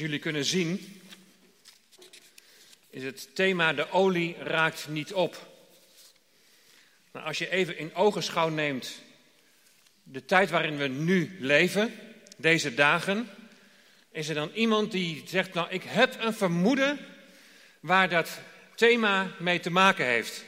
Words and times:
jullie 0.00 0.18
kunnen 0.18 0.44
zien, 0.44 1.00
is 2.90 3.02
het 3.02 3.34
thema 3.34 3.72
de 3.72 3.90
olie 3.90 4.36
raakt 4.38 4.88
niet 4.88 5.12
op. 5.12 5.48
Nou, 7.12 7.26
als 7.26 7.38
je 7.38 7.50
even 7.50 7.78
in 7.78 7.94
ogenschouw 7.94 8.48
neemt 8.48 9.02
de 10.02 10.24
tijd 10.24 10.50
waarin 10.50 10.76
we 10.76 10.86
nu 10.86 11.36
leven, 11.40 11.94
deze 12.36 12.74
dagen, 12.74 13.28
is 14.10 14.28
er 14.28 14.34
dan 14.34 14.50
iemand 14.54 14.92
die 14.92 15.22
zegt, 15.26 15.54
nou 15.54 15.70
ik 15.70 15.82
heb 15.82 16.20
een 16.20 16.34
vermoeden 16.34 16.98
waar 17.80 18.08
dat 18.08 18.40
thema 18.74 19.34
mee 19.38 19.60
te 19.60 19.70
maken 19.70 20.06
heeft. 20.06 20.44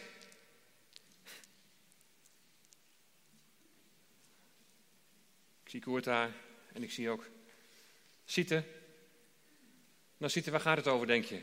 Ik 5.64 5.71
zie 5.71 5.80
Koert 5.80 6.05
daar 6.05 6.30
en 6.73 6.82
ik 6.82 6.91
zie 6.91 7.11
ook 7.11 7.30
Siete. 8.25 8.64
Nou 10.23 10.34
Siete, 10.34 10.51
waar 10.51 10.60
gaat 10.60 10.77
het 10.77 10.88
over 10.88 11.06
denk 11.06 11.24
je? 11.24 11.38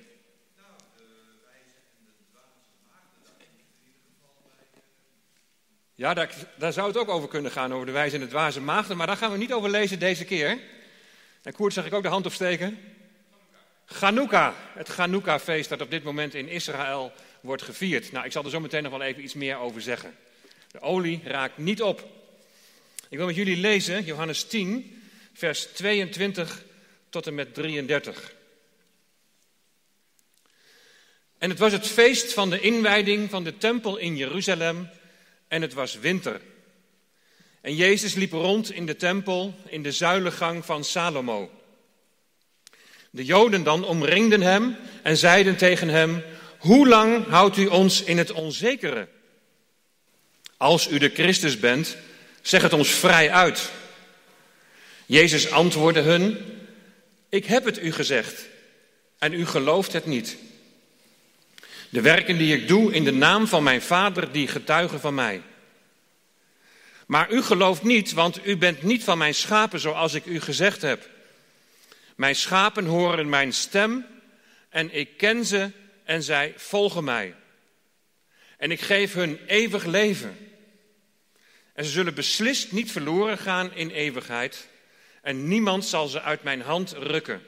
Ja, 5.95 6.13
daar, 6.57 6.73
zou 6.73 6.87
het 6.87 6.97
ook 6.97 7.09
over 7.09 7.29
kunnen 7.29 7.51
gaan, 7.51 7.73
over 7.73 7.85
de 7.85 7.91
wijze 7.91 8.15
en 8.15 8.21
de 8.21 8.27
dwaze 8.27 8.61
maagden. 8.61 8.97
Maar 8.97 9.07
daar 9.07 9.17
gaan 9.17 9.31
we 9.31 9.37
niet 9.37 9.53
over 9.53 9.69
lezen 9.69 9.99
deze 9.99 10.25
keer. 10.25 10.59
En 11.41 11.53
Koert 11.53 11.73
zag 11.73 11.85
ik 11.85 11.93
ook 11.93 12.03
de 12.03 12.09
hand 12.09 12.25
opsteken. 12.25 12.79
Chanukka, 13.85 14.55
het 14.73 14.87
Chanukka-feest 14.87 15.69
dat 15.69 15.81
op 15.81 15.91
dit 15.91 16.03
moment 16.03 16.33
in 16.33 16.47
Israël 16.47 17.11
wordt 17.41 17.63
gevierd. 17.63 18.11
Nou, 18.11 18.25
ik 18.25 18.31
zal 18.31 18.43
er 18.43 18.49
zo 18.49 18.59
meteen 18.59 18.83
nog 18.83 18.91
wel 18.91 19.01
even 19.01 19.23
iets 19.23 19.33
meer 19.33 19.57
over 19.57 19.81
zeggen. 19.81 20.15
De 20.71 20.79
olie 20.79 21.21
raakt 21.23 21.57
niet 21.57 21.81
op. 21.81 22.07
Ik 23.09 23.17
wil 23.17 23.25
met 23.25 23.35
jullie 23.35 23.57
lezen 23.57 24.03
Johannes 24.03 24.43
10, 24.43 25.01
vers 25.33 25.65
22 25.65 26.63
tot 27.09 27.27
en 27.27 27.35
met 27.35 27.53
33. 27.53 28.37
En 31.39 31.49
het 31.49 31.59
was 31.59 31.71
het 31.71 31.87
feest 31.87 32.33
van 32.33 32.49
de 32.49 32.59
inwijding 32.59 33.29
van 33.29 33.43
de 33.43 33.57
tempel 33.57 33.97
in 33.97 34.15
Jeruzalem 34.15 34.89
en 35.47 35.61
het 35.61 35.73
was 35.73 35.99
winter. 35.99 36.41
En 37.61 37.75
Jezus 37.75 38.13
liep 38.13 38.31
rond 38.31 38.71
in 38.71 38.85
de 38.85 38.95
tempel 38.95 39.53
in 39.67 39.83
de 39.83 39.91
zuilengang 39.91 40.65
van 40.65 40.83
Salomo. 40.83 41.51
De 43.09 43.25
Joden 43.25 43.63
dan 43.63 43.83
omringden 43.83 44.41
hem 44.41 44.77
en 45.03 45.17
zeiden 45.17 45.57
tegen 45.57 45.87
hem: 45.89 46.23
Hoe 46.57 46.87
lang 46.87 47.27
houdt 47.27 47.57
u 47.57 47.65
ons 47.65 48.03
in 48.03 48.17
het 48.17 48.31
onzekere? 48.31 49.07
Als 50.57 50.89
u 50.89 50.97
de 50.97 51.09
Christus 51.09 51.59
bent, 51.59 51.97
zeg 52.41 52.61
het 52.61 52.73
ons 52.73 52.89
vrij 52.89 53.31
uit. 53.31 53.71
Jezus 55.05 55.51
antwoordde 55.51 56.01
hun: 56.01 56.37
Ik 57.29 57.45
heb 57.45 57.65
het 57.65 57.83
u 57.83 57.91
gezegd 57.91 58.45
en 59.17 59.33
u 59.33 59.45
gelooft 59.45 59.93
het 59.93 60.05
niet. 60.05 60.37
De 61.89 62.01
werken 62.01 62.37
die 62.37 62.55
ik 62.55 62.67
doe 62.67 62.93
in 62.93 63.03
de 63.03 63.11
naam 63.11 63.47
van 63.47 63.63
mijn 63.63 63.81
Vader, 63.81 64.31
die 64.31 64.47
getuigen 64.47 64.99
van 64.99 65.13
mij. 65.13 65.41
Maar 67.07 67.31
u 67.31 67.41
gelooft 67.41 67.83
niet, 67.83 68.13
want 68.13 68.45
u 68.45 68.57
bent 68.57 68.81
niet 68.81 69.03
van 69.03 69.17
mijn 69.17 69.35
schapen 69.35 69.79
zoals 69.79 70.13
ik 70.13 70.25
u 70.25 70.39
gezegd 70.39 70.81
heb. 70.81 71.09
Mijn 72.15 72.35
schapen 72.35 72.85
horen 72.85 73.29
mijn 73.29 73.53
stem 73.53 74.05
en 74.69 74.93
ik 74.93 75.17
ken 75.17 75.45
ze 75.45 75.71
en 76.03 76.23
zij 76.23 76.53
volgen 76.57 77.03
mij. 77.03 77.35
En 78.57 78.71
ik 78.71 78.81
geef 78.81 79.13
hun 79.13 79.39
eeuwig 79.47 79.85
leven. 79.85 80.37
En 81.73 81.85
ze 81.85 81.91
zullen 81.91 82.15
beslist 82.15 82.71
niet 82.71 82.91
verloren 82.91 83.37
gaan 83.37 83.73
in 83.73 83.89
eeuwigheid. 83.89 84.67
En 85.21 85.47
niemand 85.47 85.85
zal 85.85 86.07
ze 86.07 86.21
uit 86.21 86.43
mijn 86.43 86.61
hand 86.61 86.91
rukken. 86.91 87.41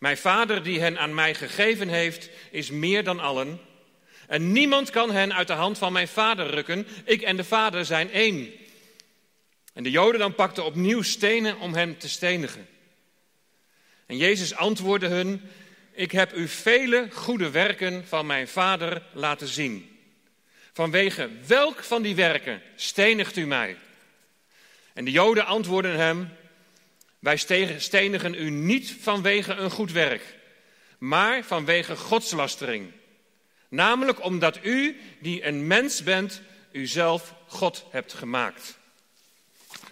Mijn 0.00 0.16
vader 0.16 0.62
die 0.62 0.80
hen 0.80 0.98
aan 0.98 1.14
mij 1.14 1.34
gegeven 1.34 1.88
heeft, 1.88 2.30
is 2.50 2.70
meer 2.70 3.04
dan 3.04 3.20
allen. 3.20 3.60
En 4.26 4.52
niemand 4.52 4.90
kan 4.90 5.10
hen 5.10 5.34
uit 5.34 5.46
de 5.46 5.52
hand 5.52 5.78
van 5.78 5.92
mijn 5.92 6.08
vader 6.08 6.46
rukken. 6.46 6.86
Ik 7.04 7.22
en 7.22 7.36
de 7.36 7.44
vader 7.44 7.84
zijn 7.84 8.10
één. 8.10 8.52
En 9.72 9.82
de 9.82 9.90
Joden 9.90 10.20
dan 10.20 10.34
pakten 10.34 10.64
opnieuw 10.64 11.02
stenen 11.02 11.58
om 11.58 11.74
hem 11.74 11.98
te 11.98 12.08
stenigen. 12.08 12.68
En 14.06 14.16
Jezus 14.16 14.54
antwoordde 14.54 15.06
hun: 15.06 15.42
Ik 15.92 16.12
heb 16.12 16.34
u 16.34 16.48
vele 16.48 17.08
goede 17.12 17.50
werken 17.50 18.06
van 18.06 18.26
mijn 18.26 18.48
vader 18.48 19.02
laten 19.12 19.48
zien. 19.48 19.98
Vanwege 20.72 21.30
welk 21.46 21.84
van 21.84 22.02
die 22.02 22.14
werken 22.14 22.62
stenigt 22.74 23.36
u 23.36 23.46
mij? 23.46 23.76
En 24.92 25.04
de 25.04 25.10
Joden 25.10 25.46
antwoordden 25.46 25.96
hem: 25.96 26.28
Wij 27.20 27.36
stenigen 27.78 28.34
u 28.34 28.50
niet 28.50 28.90
vanwege 29.00 29.52
een 29.52 29.70
goed 29.70 29.92
werk, 29.92 30.36
maar 30.98 31.44
vanwege 31.44 31.96
godslastering. 31.96 32.92
Namelijk 33.68 34.24
omdat 34.24 34.64
u, 34.64 35.00
die 35.20 35.44
een 35.44 35.66
mens 35.66 36.02
bent, 36.02 36.42
uzelf 36.72 37.34
God 37.46 37.84
hebt 37.90 38.12
gemaakt. 38.12 38.78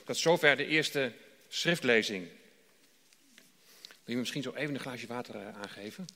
Tot 0.05 0.17
zover 0.17 0.56
de 0.56 0.67
eerste 0.67 1.12
schriftlezing. 1.49 2.28
Wil 4.05 4.15
je 4.15 4.17
misschien 4.17 4.43
zo 4.43 4.53
even 4.55 4.75
een 4.75 4.81
glaasje 4.81 5.06
water 5.06 5.34
eh, 5.34 5.61
aangeven? 5.61 6.06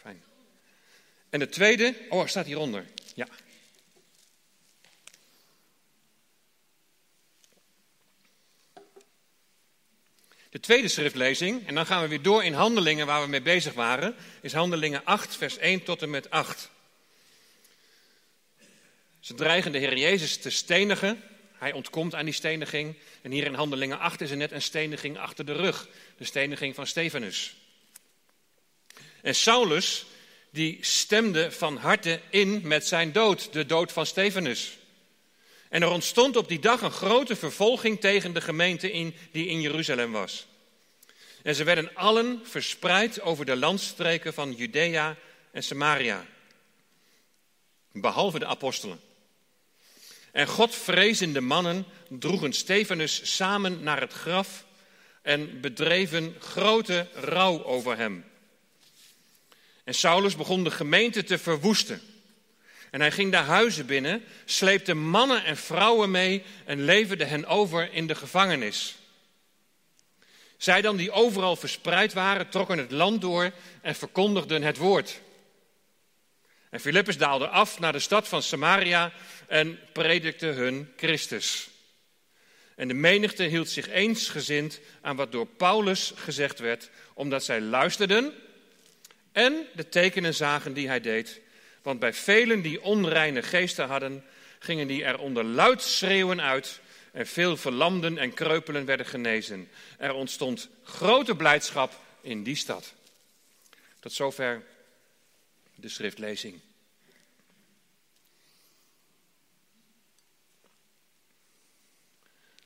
Fijn. 0.00 0.22
En 1.30 1.38
de 1.38 1.48
tweede, 1.48 1.94
oh, 2.08 2.26
staat 2.26 2.46
hieronder. 2.46 2.84
Ja. 3.14 3.26
De 10.54 10.60
tweede 10.60 10.88
schriftlezing, 10.88 11.66
en 11.66 11.74
dan 11.74 11.86
gaan 11.86 12.02
we 12.02 12.08
weer 12.08 12.22
door 12.22 12.44
in 12.44 12.52
handelingen 12.52 13.06
waar 13.06 13.22
we 13.22 13.28
mee 13.28 13.42
bezig 13.42 13.72
waren, 13.72 14.14
is 14.40 14.52
handelingen 14.52 15.04
8, 15.04 15.36
vers 15.36 15.58
1 15.58 15.82
tot 15.82 16.02
en 16.02 16.10
met 16.10 16.30
8. 16.30 16.70
Ze 19.20 19.34
dreigen 19.34 19.72
de 19.72 19.78
Heer 19.78 19.96
Jezus 19.96 20.36
te 20.36 20.50
stenigen. 20.50 21.22
Hij 21.52 21.72
ontkomt 21.72 22.14
aan 22.14 22.24
die 22.24 22.34
steniging. 22.34 22.94
En 23.22 23.30
hier 23.30 23.44
in 23.44 23.54
Handelingen 23.54 23.98
8 23.98 24.20
is 24.20 24.30
er 24.30 24.36
net 24.36 24.52
een 24.52 24.62
steniging 24.62 25.18
achter 25.18 25.44
de 25.44 25.52
rug. 25.52 25.88
De 26.16 26.24
steniging 26.24 26.74
van 26.74 26.86
Stefanus. 26.86 27.54
En 29.22 29.34
Saulus, 29.34 30.06
die 30.50 30.78
stemde 30.80 31.52
van 31.52 31.76
harte 31.76 32.20
in 32.30 32.60
met 32.64 32.86
zijn 32.86 33.12
dood, 33.12 33.52
de 33.52 33.66
dood 33.66 33.92
van 33.92 34.06
Stefanus. 34.06 34.76
En 35.74 35.82
er 35.82 35.90
ontstond 35.90 36.36
op 36.36 36.48
die 36.48 36.58
dag 36.58 36.80
een 36.80 36.90
grote 36.90 37.36
vervolging 37.36 38.00
tegen 38.00 38.34
de 38.34 38.40
gemeente 38.40 38.92
in, 38.92 39.14
die 39.32 39.46
in 39.46 39.60
Jeruzalem 39.60 40.12
was. 40.12 40.46
En 41.42 41.54
ze 41.54 41.64
werden 41.64 41.94
allen 41.94 42.40
verspreid 42.44 43.20
over 43.20 43.44
de 43.44 43.56
landstreken 43.56 44.34
van 44.34 44.52
Judea 44.52 45.16
en 45.50 45.62
Samaria. 45.62 46.26
Behalve 47.92 48.38
de 48.38 48.46
apostelen. 48.46 49.00
En 50.32 50.46
Godvrezende 50.46 51.40
mannen 51.40 51.84
droegen 52.08 52.52
Stefanus 52.52 53.36
samen 53.36 53.82
naar 53.82 54.00
het 54.00 54.12
graf 54.12 54.64
en 55.22 55.60
bedreven 55.60 56.36
grote 56.38 57.08
rouw 57.14 57.64
over 57.64 57.96
hem. 57.96 58.24
En 59.84 59.94
Saulus 59.94 60.36
begon 60.36 60.64
de 60.64 60.70
gemeente 60.70 61.24
te 61.24 61.38
verwoesten. 61.38 62.13
En 62.94 63.00
hij 63.00 63.10
ging 63.10 63.30
de 63.30 63.36
huizen 63.36 63.86
binnen, 63.86 64.24
sleepte 64.44 64.94
mannen 64.94 65.44
en 65.44 65.56
vrouwen 65.56 66.10
mee 66.10 66.42
en 66.64 66.84
leverde 66.84 67.24
hen 67.24 67.46
over 67.46 67.92
in 67.92 68.06
de 68.06 68.14
gevangenis. 68.14 68.94
Zij 70.56 70.80
dan, 70.80 70.96
die 70.96 71.10
overal 71.10 71.56
verspreid 71.56 72.12
waren, 72.12 72.48
trokken 72.48 72.78
het 72.78 72.90
land 72.90 73.20
door 73.20 73.50
en 73.82 73.94
verkondigden 73.94 74.62
het 74.62 74.76
woord. 74.76 75.20
En 76.70 76.80
Filippus 76.80 77.18
daalde 77.18 77.48
af 77.48 77.78
naar 77.78 77.92
de 77.92 77.98
stad 77.98 78.28
van 78.28 78.42
Samaria 78.42 79.12
en 79.48 79.78
predikte 79.92 80.46
hun 80.46 80.92
Christus. 80.96 81.68
En 82.76 82.88
de 82.88 82.94
menigte 82.94 83.42
hield 83.42 83.68
zich 83.68 83.88
eensgezind 83.88 84.80
aan 85.00 85.16
wat 85.16 85.32
door 85.32 85.46
Paulus 85.46 86.12
gezegd 86.16 86.58
werd, 86.58 86.90
omdat 87.14 87.44
zij 87.44 87.60
luisterden 87.60 88.32
en 89.32 89.66
de 89.74 89.88
tekenen 89.88 90.34
zagen 90.34 90.72
die 90.72 90.88
hij 90.88 91.00
deed. 91.00 91.42
Want 91.84 91.98
bij 91.98 92.14
velen 92.14 92.62
die 92.62 92.82
onreine 92.82 93.42
geesten 93.42 93.86
hadden, 93.86 94.24
gingen 94.58 94.86
die 94.86 95.04
er 95.04 95.18
onder 95.18 95.44
luid 95.44 95.82
schreeuwen 95.82 96.40
uit 96.40 96.80
en 97.12 97.26
veel 97.26 97.56
verlamden 97.56 98.18
en 98.18 98.34
kreupelen 98.34 98.84
werden 98.84 99.06
genezen. 99.06 99.68
Er 99.98 100.12
ontstond 100.12 100.68
grote 100.82 101.36
blijdschap 101.36 102.00
in 102.20 102.42
die 102.42 102.54
stad. 102.54 102.94
Tot 104.00 104.12
zover 104.12 104.62
de 105.74 105.88
schriftlezing. 105.88 106.60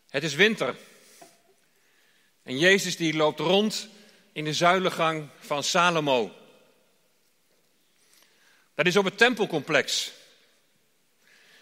Het 0.08 0.24
is 0.24 0.34
winter. 0.34 0.76
En 2.42 2.58
Jezus 2.58 2.96
die 2.96 3.14
loopt 3.14 3.40
rond 3.40 3.88
in 4.32 4.44
de 4.44 4.54
zuilengang 4.54 5.28
van 5.38 5.62
Salomo. 5.62 6.32
Dat 8.78 8.86
is 8.86 8.96
op 8.96 9.04
het 9.04 9.18
tempelcomplex. 9.18 10.12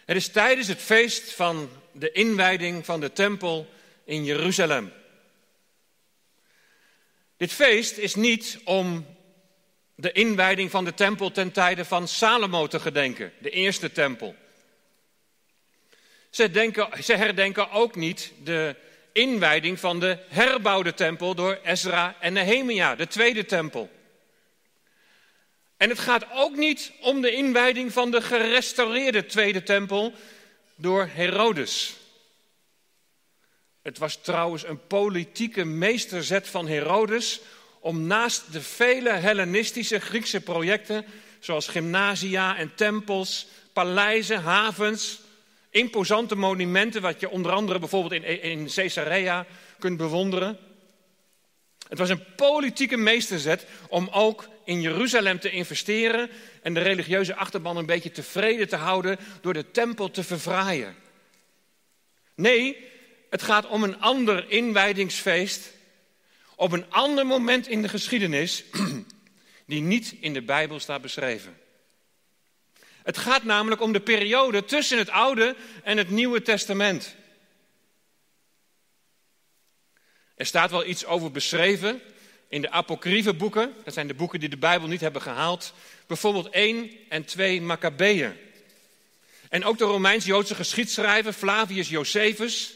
Het 0.04 0.16
is 0.16 0.28
tijdens 0.28 0.68
het 0.68 0.80
feest 0.80 1.32
van 1.32 1.70
de 1.92 2.12
inwijding 2.12 2.84
van 2.84 3.00
de 3.00 3.12
tempel 3.12 3.68
in 4.04 4.24
Jeruzalem. 4.24 4.92
Dit 7.36 7.52
feest 7.52 7.96
is 7.96 8.14
niet 8.14 8.58
om 8.64 9.06
de 9.94 10.12
inwijding 10.12 10.70
van 10.70 10.84
de 10.84 10.94
tempel 10.94 11.30
ten 11.30 11.52
tijde 11.52 11.84
van 11.84 12.08
Salomo 12.08 12.66
te 12.66 12.80
gedenken, 12.80 13.32
de 13.38 13.50
eerste 13.50 13.92
tempel. 13.92 14.34
Ze, 16.30 16.50
denken, 16.50 16.88
herdenken 17.06 17.70
ook 17.70 17.94
niet 17.94 18.32
de 18.42 18.76
inwijding 19.12 19.80
van 19.80 20.00
de 20.00 20.18
herbouwde 20.28 20.94
tempel 20.94 21.34
door 21.34 21.58
Ezra 21.62 22.16
en 22.20 22.32
Nehemia, 22.32 22.94
de 22.94 23.06
tweede 23.06 23.44
tempel. 23.44 23.95
En 25.76 25.88
het 25.88 25.98
gaat 25.98 26.26
ook 26.32 26.56
niet 26.56 26.92
om 27.00 27.20
de 27.20 27.32
inwijding 27.32 27.92
van 27.92 28.10
de 28.10 28.22
gerestaureerde 28.22 29.26
tweede 29.26 29.62
tempel 29.62 30.12
door 30.74 31.08
Herodes. 31.12 31.96
Het 33.82 33.98
was 33.98 34.16
trouwens 34.16 34.66
een 34.66 34.86
politieke 34.86 35.64
meesterzet 35.64 36.48
van 36.48 36.68
Herodes 36.68 37.40
om 37.80 38.06
naast 38.06 38.52
de 38.52 38.62
vele 38.62 39.10
Hellenistische 39.10 40.00
Griekse 40.00 40.40
projecten, 40.40 41.04
zoals 41.40 41.68
gymnasia 41.68 42.56
en 42.56 42.74
tempels, 42.74 43.46
paleizen, 43.72 44.42
havens, 44.42 45.20
imposante 45.70 46.36
monumenten, 46.36 47.02
wat 47.02 47.20
je 47.20 47.30
onder 47.30 47.52
andere 47.52 47.78
bijvoorbeeld 47.78 48.12
in, 48.12 48.42
in 48.42 48.68
Caesarea 48.74 49.46
kunt 49.78 49.96
bewonderen. 49.96 50.58
Het 51.88 51.98
was 51.98 52.08
een 52.08 52.34
politieke 52.36 52.96
meesterzet 52.96 53.66
om 53.88 54.08
ook 54.08 54.48
in 54.66 54.80
Jeruzalem 54.80 55.40
te 55.40 55.50
investeren 55.50 56.30
en 56.62 56.74
de 56.74 56.80
religieuze 56.80 57.34
achterban 57.34 57.76
een 57.76 57.86
beetje 57.86 58.10
tevreden 58.10 58.68
te 58.68 58.76
houden 58.76 59.18
door 59.40 59.52
de 59.52 59.70
tempel 59.70 60.10
te 60.10 60.22
verfraaien. 60.22 60.96
Nee, 62.34 62.76
het 63.30 63.42
gaat 63.42 63.66
om 63.66 63.82
een 63.82 64.00
ander 64.00 64.50
inwijdingsfeest 64.50 65.72
op 66.54 66.72
een 66.72 66.90
ander 66.90 67.26
moment 67.26 67.68
in 67.68 67.82
de 67.82 67.88
geschiedenis 67.88 68.64
die 69.66 69.80
niet 69.80 70.14
in 70.20 70.32
de 70.32 70.42
Bijbel 70.42 70.80
staat 70.80 71.02
beschreven. 71.02 71.58
Het 73.02 73.18
gaat 73.18 73.44
namelijk 73.44 73.80
om 73.80 73.92
de 73.92 74.00
periode 74.00 74.64
tussen 74.64 74.98
het 74.98 75.10
Oude 75.10 75.56
en 75.82 75.96
het 75.96 76.10
Nieuwe 76.10 76.42
Testament. 76.42 77.14
Er 80.34 80.46
staat 80.46 80.70
wel 80.70 80.86
iets 80.86 81.04
over 81.04 81.30
beschreven 81.30 82.02
in 82.48 82.60
de 82.60 82.70
apocryfe 82.70 83.34
boeken. 83.34 83.74
Dat 83.84 83.94
zijn 83.94 84.06
de 84.06 84.14
boeken 84.14 84.40
die 84.40 84.48
de 84.48 84.56
Bijbel 84.56 84.88
niet 84.88 85.00
hebben 85.00 85.22
gehaald. 85.22 85.72
Bijvoorbeeld 86.06 86.50
1 86.50 86.90
en 87.08 87.24
2 87.24 87.62
Maccabeeën. 87.62 88.36
En 89.48 89.64
ook 89.64 89.78
de 89.78 89.84
Romeins-Joodse 89.84 90.54
geschiedschrijver 90.54 91.32
Flavius 91.32 91.88
Josephus, 91.88 92.74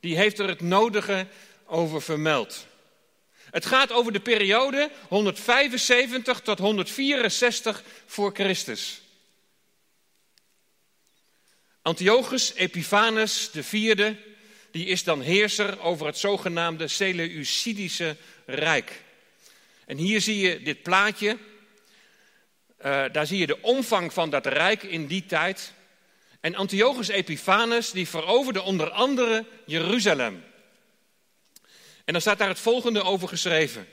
die 0.00 0.16
heeft 0.16 0.38
er 0.38 0.48
het 0.48 0.60
nodige 0.60 1.26
over 1.66 2.02
vermeld. 2.02 2.66
Het 3.50 3.66
gaat 3.66 3.92
over 3.92 4.12
de 4.12 4.20
periode 4.20 4.90
175 5.08 6.40
tot 6.40 6.58
164 6.58 7.82
voor 8.06 8.34
Christus. 8.34 9.00
Antiochus 11.82 12.54
Epiphanes 12.54 13.50
IV, 13.54 14.12
die 14.72 14.86
is 14.86 15.04
dan 15.04 15.20
heerser 15.20 15.80
over 15.80 16.06
het 16.06 16.18
zogenaamde 16.18 16.88
Seleucidische 16.88 18.16
Rijk. 18.46 19.02
En 19.86 19.96
hier 19.96 20.20
zie 20.20 20.38
je 20.38 20.62
dit 20.62 20.82
plaatje. 20.82 21.38
Uh, 22.84 23.04
daar 23.12 23.26
zie 23.26 23.38
je 23.38 23.46
de 23.46 23.62
omvang 23.62 24.12
van 24.12 24.30
dat 24.30 24.46
rijk 24.46 24.82
in 24.82 25.06
die 25.06 25.26
tijd. 25.26 25.72
En 26.40 26.54
Antiochus 26.54 27.08
Epiphanes 27.08 27.90
die 27.90 28.08
veroverde 28.08 28.62
onder 28.62 28.90
andere 28.90 29.44
Jeruzalem. 29.66 30.44
En 32.04 32.12
dan 32.12 32.20
staat 32.20 32.38
daar 32.38 32.48
het 32.48 32.58
volgende 32.58 33.02
over 33.02 33.28
geschreven. 33.28 33.86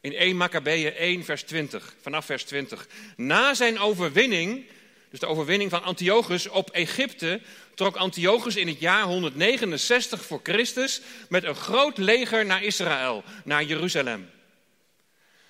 In 0.00 0.14
1 0.14 0.36
Maccabeeën 0.36 0.94
1 0.94 1.24
vers 1.24 1.42
20, 1.42 1.94
vanaf 2.00 2.24
vers 2.24 2.44
20. 2.44 2.88
Na 3.16 3.54
zijn 3.54 3.78
overwinning, 3.78 4.66
dus 5.14 5.22
de 5.22 5.28
overwinning 5.34 5.70
van 5.70 5.82
Antiochus 5.82 6.48
op 6.48 6.70
Egypte, 6.70 7.40
trok 7.74 7.96
Antiochus 7.96 8.56
in 8.56 8.68
het 8.68 8.80
jaar 8.80 9.02
169 9.02 10.24
voor 10.24 10.40
Christus 10.42 11.00
met 11.28 11.44
een 11.44 11.54
groot 11.54 11.98
leger 11.98 12.46
naar 12.46 12.62
Israël, 12.62 13.22
naar 13.44 13.64
Jeruzalem. 13.64 14.30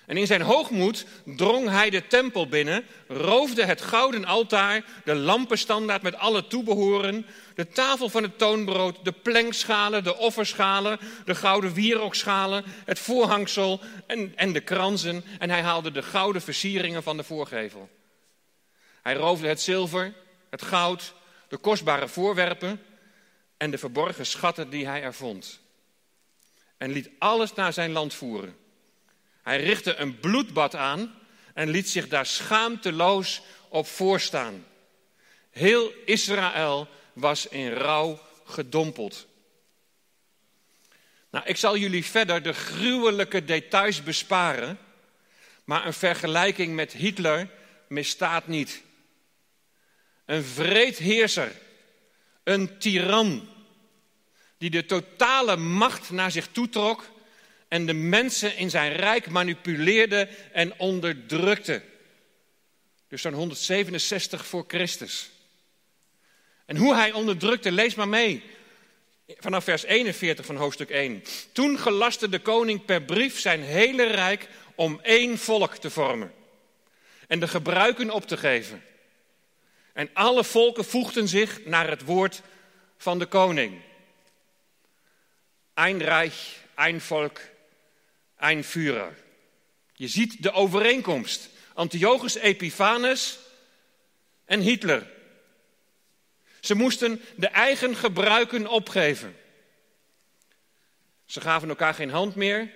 En 0.05 0.17
in 0.17 0.27
zijn 0.27 0.41
hoogmoed 0.41 1.05
drong 1.25 1.69
hij 1.69 1.89
de 1.89 2.07
tempel 2.07 2.47
binnen, 2.47 2.85
roofde 3.07 3.65
het 3.65 3.81
gouden 3.81 4.25
altaar, 4.25 4.83
de 5.05 5.15
lampenstandaard 5.15 6.01
met 6.01 6.15
alle 6.15 6.47
toebehoren, 6.47 7.25
de 7.55 7.67
tafel 7.67 8.09
van 8.09 8.23
het 8.23 8.37
toonbrood, 8.37 9.05
de 9.05 9.11
plenkschalen, 9.11 10.03
de 10.03 10.17
offerschalen, 10.17 10.99
de 11.25 11.35
gouden 11.35 11.73
wierookschalen, 11.73 12.63
het 12.85 12.99
voorhangsel 12.99 13.81
en, 14.07 14.33
en 14.35 14.53
de 14.53 14.61
kransen. 14.61 15.23
En 15.39 15.49
hij 15.49 15.61
haalde 15.61 15.91
de 15.91 16.03
gouden 16.03 16.41
versieringen 16.41 17.03
van 17.03 17.17
de 17.17 17.23
voorgevel. 17.23 17.89
Hij 19.05 19.15
roofde 19.15 19.47
het 19.47 19.61
zilver, 19.61 20.13
het 20.49 20.61
goud, 20.61 21.13
de 21.47 21.57
kostbare 21.57 22.07
voorwerpen 22.07 22.81
en 23.57 23.71
de 23.71 23.77
verborgen 23.77 24.25
schatten 24.25 24.69
die 24.69 24.87
hij 24.87 25.01
er 25.01 25.13
vond. 25.13 25.59
En 26.77 26.91
liet 26.91 27.09
alles 27.19 27.53
naar 27.53 27.73
zijn 27.73 27.91
land 27.91 28.13
voeren. 28.13 28.57
Hij 29.41 29.63
richtte 29.63 29.95
een 29.95 30.19
bloedbad 30.19 30.75
aan 30.75 31.15
en 31.53 31.69
liet 31.69 31.89
zich 31.89 32.07
daar 32.07 32.25
schaamteloos 32.25 33.41
op 33.69 33.87
voorstaan. 33.87 34.65
Heel 35.49 35.91
Israël 36.05 36.87
was 37.13 37.47
in 37.47 37.71
rouw 37.71 38.19
gedompeld. 38.45 39.27
Nou, 41.29 41.45
ik 41.45 41.57
zal 41.57 41.77
jullie 41.77 42.05
verder 42.05 42.41
de 42.41 42.53
gruwelijke 42.53 43.45
details 43.45 44.03
besparen, 44.03 44.79
maar 45.63 45.85
een 45.85 45.93
vergelijking 45.93 46.75
met 46.75 46.91
Hitler 46.91 47.49
misstaat 47.87 48.47
niet. 48.47 48.83
Een 50.25 50.43
vreedheerser, 50.43 51.51
een 52.43 52.77
tiran, 52.77 53.49
die 54.57 54.69
de 54.69 54.85
totale 54.85 55.55
macht 55.55 56.09
naar 56.09 56.31
zich 56.31 56.47
toetrok 56.51 57.09
en 57.67 57.85
de 57.85 57.93
mensen 57.93 58.57
in 58.57 58.69
zijn 58.69 58.93
rijk 58.93 59.29
manipuleerde 59.29 60.29
en 60.51 60.79
onderdrukte. 60.79 61.81
Dus 63.07 63.21
zo'n 63.21 63.33
167 63.33 64.45
voor 64.45 64.63
Christus. 64.67 65.29
En 66.65 66.77
hoe 66.77 66.95
hij 66.95 67.11
onderdrukte, 67.11 67.71
lees 67.71 67.95
maar 67.95 68.07
mee. 68.07 68.43
Vanaf 69.27 69.63
vers 69.63 69.83
41 69.83 70.45
van 70.45 70.55
hoofdstuk 70.55 70.89
1. 70.89 71.23
Toen 71.51 71.79
gelaste 71.79 72.29
de 72.29 72.39
koning 72.39 72.85
per 72.85 73.01
brief 73.01 73.39
zijn 73.39 73.61
hele 73.61 74.03
rijk 74.03 74.47
om 74.75 74.99
één 75.03 75.37
volk 75.37 75.75
te 75.75 75.89
vormen. 75.89 76.33
En 77.27 77.39
de 77.39 77.47
gebruiken 77.47 78.09
op 78.09 78.27
te 78.27 78.37
geven. 78.37 78.83
En 79.95 80.09
alle 80.13 80.43
volken 80.43 80.85
voegden 80.85 81.27
zich 81.27 81.65
naar 81.65 81.89
het 81.89 82.03
woord 82.03 82.41
van 82.97 83.19
de 83.19 83.25
koning. 83.25 83.81
Ein 85.73 86.01
Reich, 86.01 86.59
ein 86.73 87.01
Volk, 87.01 87.39
ein 88.37 88.63
Führer. 88.63 89.15
Je 89.93 90.07
ziet 90.07 90.43
de 90.43 90.51
overeenkomst. 90.51 91.49
Antiochus 91.73 92.35
Epiphanes 92.35 93.37
en 94.45 94.59
Hitler. 94.59 95.07
Ze 96.59 96.75
moesten 96.75 97.21
de 97.35 97.47
eigen 97.47 97.95
gebruiken 97.95 98.67
opgeven. 98.67 99.35
Ze 101.25 101.41
gaven 101.41 101.69
elkaar 101.69 101.93
geen 101.93 102.09
hand 102.11 102.35
meer. 102.35 102.71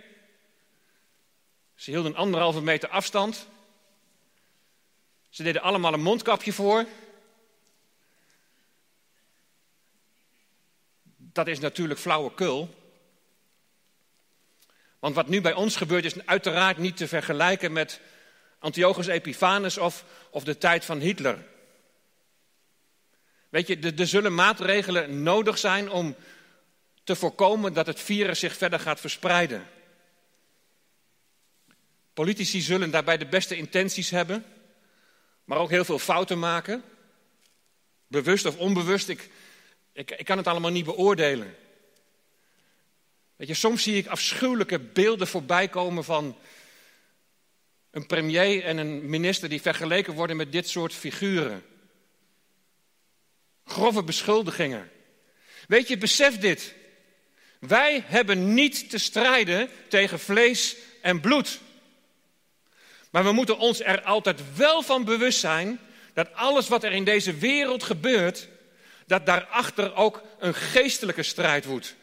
Ze 1.76 1.92
hielden 1.92 2.16
anderhalve 2.16 2.62
meter 2.62 2.90
afstand. 2.90 3.48
Ze 5.30 5.44
deden 5.44 5.62
allemaal 5.62 5.94
een 5.94 6.02
mondkapje 6.02 6.54
voor. 6.54 6.86
Dat 11.40 11.48
is 11.48 11.60
natuurlijk 11.60 12.00
flauwekul. 12.00 12.76
Want 15.00 15.16
wat 15.16 15.28
nu 15.28 15.42
bij 15.42 15.54
ons 15.54 15.76
gebeurt 15.76 16.06
is 16.06 16.26
uiteraard 16.26 16.78
niet 16.78 16.98
te 16.98 17.08
vergelijken 17.08 17.72
met 17.72 18.02
Antiochus 18.60 19.08
Epiphanes 19.08 19.78
of, 19.78 20.06
of 20.30 20.44
de 20.44 20.58
tijd 20.58 20.86
van 20.86 21.00
Hitler. 21.00 21.46
Weet 23.50 23.68
je, 23.68 23.94
er 23.98 24.08
zullen 24.08 24.36
maatregelen 24.36 25.24
nodig 25.24 25.58
zijn 25.58 25.90
om 25.90 26.16
te 27.04 27.16
voorkomen 27.16 27.74
dat 27.74 27.86
het 27.86 28.00
virus 28.00 28.40
zich 28.40 28.58
verder 28.58 28.80
gaat 28.80 29.00
verspreiden. 29.00 29.68
Politici 32.14 32.62
zullen 32.62 32.92
daarbij 32.92 33.18
de 33.18 33.28
beste 33.28 33.56
intenties 33.56 34.10
hebben, 34.10 34.46
maar 35.44 35.58
ook 35.58 35.70
heel 35.70 35.86
veel 35.86 36.00
fouten 36.00 36.40
maken. 36.40 36.84
Bewust 38.08 38.46
of 38.46 38.58
onbewust, 38.58 39.10
ik, 39.10 39.30
ik, 40.00 40.12
ik 40.12 40.26
kan 40.26 40.38
het 40.38 40.48
allemaal 40.48 40.72
niet 40.72 40.86
beoordelen. 40.86 41.56
Weet 43.36 43.48
je, 43.48 43.54
soms 43.54 43.84
zie 43.84 43.98
ik 43.98 44.08
afschuwelijke 44.08 44.80
beelden 44.80 45.28
voorbij 45.28 45.68
komen 45.68 46.04
van 46.04 46.38
een 47.92 48.06
premier 48.06 48.64
en 48.64 48.78
een 48.78 49.10
minister 49.10 49.50
die 49.50 49.62
vergeleken 49.62 50.14
worden 50.14 50.36
met 50.36 50.52
dit 50.52 50.70
soort 50.70 50.94
figuren. 50.94 51.64
Grove 53.66 54.04
beschuldigingen. 54.04 54.92
Weet 55.68 55.88
je, 55.88 55.98
besef 55.98 56.38
dit. 56.38 56.76
Wij 57.60 58.04
hebben 58.06 58.54
niet 58.54 58.90
te 58.90 58.98
strijden 58.98 59.70
tegen 59.88 60.20
vlees 60.20 60.76
en 61.02 61.22
bloed. 61.22 61.60
Maar 63.12 63.24
we 63.24 63.32
moeten 63.32 63.58
ons 63.58 63.82
er 63.82 64.02
altijd 64.02 64.56
wel 64.56 64.82
van 64.82 65.04
bewust 65.04 65.40
zijn 65.40 65.80
dat 66.14 66.34
alles 66.34 66.68
wat 66.68 66.84
er 66.84 66.92
in 66.92 67.04
deze 67.04 67.34
wereld 67.34 67.84
gebeurt, 67.84 68.48
dat 69.10 69.26
daarachter 69.26 69.96
ook 69.96 70.22
een 70.40 70.54
geestelijke 70.54 71.24
strijd 71.24 71.66
woedt. 71.66 71.96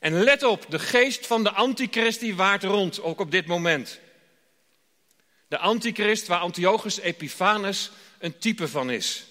En 0.00 0.22
let 0.22 0.42
op, 0.42 0.66
de 0.68 0.78
geest 0.78 1.26
van 1.26 1.42
de 1.42 1.50
antichrist 1.50 2.20
die 2.20 2.36
waart 2.36 2.62
rond, 2.62 3.02
ook 3.02 3.20
op 3.20 3.30
dit 3.30 3.46
moment. 3.46 4.00
De 5.48 5.58
antichrist 5.58 6.26
waar 6.26 6.38
Antiochus 6.38 6.98
Epiphanes 6.98 7.90
een 8.18 8.38
type 8.38 8.68
van 8.68 8.90
is. 8.90 9.24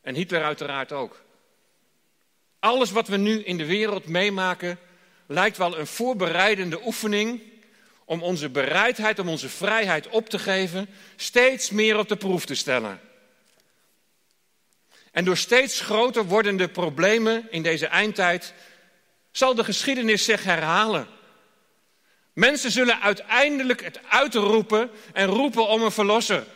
En 0.00 0.14
Hitler 0.14 0.42
uiteraard 0.42 0.92
ook. 0.92 1.22
Alles 2.58 2.90
wat 2.90 3.08
we 3.08 3.16
nu 3.16 3.42
in 3.42 3.56
de 3.56 3.66
wereld 3.66 4.06
meemaken 4.06 4.78
lijkt 5.26 5.56
wel 5.56 5.78
een 5.78 5.86
voorbereidende 5.86 6.86
oefening 6.86 7.42
om 8.04 8.22
onze 8.22 8.48
bereidheid, 8.48 9.18
om 9.18 9.28
onze 9.28 9.48
vrijheid 9.48 10.08
op 10.08 10.28
te 10.28 10.38
geven, 10.38 10.88
steeds 11.16 11.70
meer 11.70 11.98
op 11.98 12.08
de 12.08 12.16
proef 12.16 12.46
te 12.46 12.54
stellen. 12.54 13.00
En 15.14 15.24
door 15.24 15.36
steeds 15.36 15.80
groter 15.80 16.24
wordende 16.24 16.68
problemen 16.68 17.46
in 17.50 17.62
deze 17.62 17.86
eindtijd 17.86 18.54
zal 19.30 19.54
de 19.54 19.64
geschiedenis 19.64 20.24
zich 20.24 20.44
herhalen. 20.44 21.06
Mensen 22.32 22.70
zullen 22.70 23.00
uiteindelijk 23.00 23.82
het 23.82 24.00
uitroepen 24.08 24.90
en 25.12 25.26
roepen 25.26 25.68
om 25.68 25.82
een 25.82 25.92
verlosser. 25.92 26.46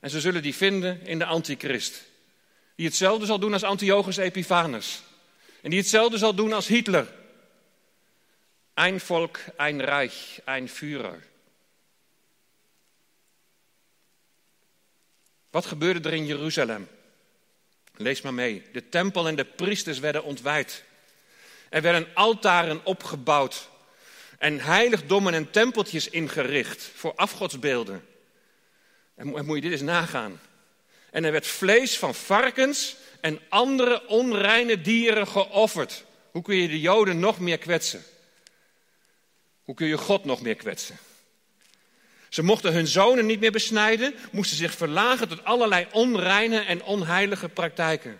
En 0.00 0.10
ze 0.10 0.20
zullen 0.20 0.42
die 0.42 0.54
vinden 0.54 1.06
in 1.06 1.18
de 1.18 1.24
antichrist. 1.24 2.02
Die 2.74 2.86
hetzelfde 2.86 3.26
zal 3.26 3.38
doen 3.38 3.52
als 3.52 3.64
Antiochus 3.64 4.16
Epiphanes. 4.16 5.02
En 5.60 5.70
die 5.70 5.78
hetzelfde 5.78 6.18
zal 6.18 6.34
doen 6.34 6.52
als 6.52 6.66
Hitler. 6.66 7.14
Ein 8.74 9.00
Volk, 9.00 9.38
ein 9.56 9.80
Reich, 9.80 10.40
ein 10.44 10.68
Führer. 10.68 11.22
Wat 15.50 15.66
gebeurde 15.66 16.08
er 16.08 16.14
in 16.14 16.26
Jeruzalem? 16.26 16.88
Lees 17.96 18.20
maar 18.20 18.34
mee. 18.34 18.62
De 18.72 18.88
tempel 18.88 19.28
en 19.28 19.36
de 19.36 19.44
priesters 19.44 19.98
werden 19.98 20.24
ontwijd. 20.24 20.84
Er 21.68 21.82
werden 21.82 22.06
altaren 22.14 22.84
opgebouwd 22.84 23.68
en 24.38 24.60
heiligdommen 24.60 25.34
en 25.34 25.50
tempeltjes 25.50 26.08
ingericht 26.08 26.90
voor 26.94 27.14
afgodsbeelden. 27.14 28.06
En 29.14 29.44
moet 29.44 29.54
je 29.56 29.60
dit 29.60 29.72
eens 29.72 29.80
nagaan. 29.80 30.40
En 31.10 31.24
er 31.24 31.32
werd 31.32 31.46
vlees 31.46 31.98
van 31.98 32.14
varkens 32.14 32.96
en 33.20 33.40
andere 33.48 34.06
onreine 34.08 34.80
dieren 34.80 35.28
geofferd. 35.28 36.04
Hoe 36.30 36.42
kun 36.42 36.56
je 36.56 36.68
de 36.68 36.80
Joden 36.80 37.18
nog 37.18 37.38
meer 37.38 37.58
kwetsen? 37.58 38.04
Hoe 39.64 39.74
kun 39.74 39.86
je 39.86 39.98
God 39.98 40.24
nog 40.24 40.40
meer 40.40 40.54
kwetsen? 40.54 40.98
Ze 42.36 42.42
mochten 42.42 42.72
hun 42.72 42.86
zonen 42.86 43.26
niet 43.26 43.40
meer 43.40 43.52
besnijden, 43.52 44.14
moesten 44.32 44.56
zich 44.56 44.74
verlagen 44.74 45.28
tot 45.28 45.44
allerlei 45.44 45.86
onreine 45.92 46.58
en 46.60 46.82
onheilige 46.82 47.48
praktijken. 47.48 48.18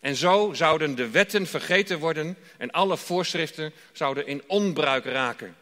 En 0.00 0.16
zo 0.16 0.52
zouden 0.54 0.94
de 0.94 1.10
wetten 1.10 1.46
vergeten 1.46 1.98
worden 1.98 2.36
en 2.58 2.70
alle 2.70 2.96
voorschriften 2.96 3.72
zouden 3.92 4.26
in 4.26 4.42
onbruik 4.46 5.04
raken. 5.04 5.56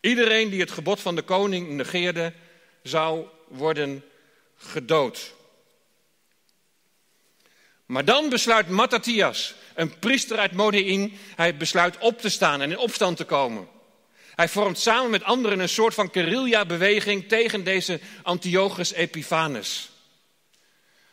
Iedereen 0.00 0.50
die 0.50 0.60
het 0.60 0.70
gebod 0.70 1.00
van 1.00 1.14
de 1.14 1.22
koning 1.22 1.68
negeerde, 1.68 2.32
zou 2.82 3.26
worden 3.48 4.04
gedood. 4.56 5.34
Maar 7.86 8.04
dan 8.04 8.28
besluit 8.28 8.68
Mattathias, 8.68 9.54
een 9.74 9.98
priester 9.98 10.38
uit 10.38 10.52
Modi'in, 10.52 11.18
hij 11.36 11.56
besluit 11.56 11.98
op 11.98 12.20
te 12.20 12.28
staan 12.28 12.60
en 12.60 12.70
in 12.70 12.78
opstand 12.78 13.16
te 13.16 13.24
komen. 13.24 13.68
Hij 14.34 14.48
vormt 14.48 14.78
samen 14.78 15.10
met 15.10 15.24
anderen 15.24 15.60
een 15.60 15.68
soort 15.68 15.94
van 15.94 16.08
guerrilla-beweging 16.12 17.28
tegen 17.28 17.64
deze 17.64 18.00
Antiochus 18.22 18.92
Epiphanes. 18.92 19.90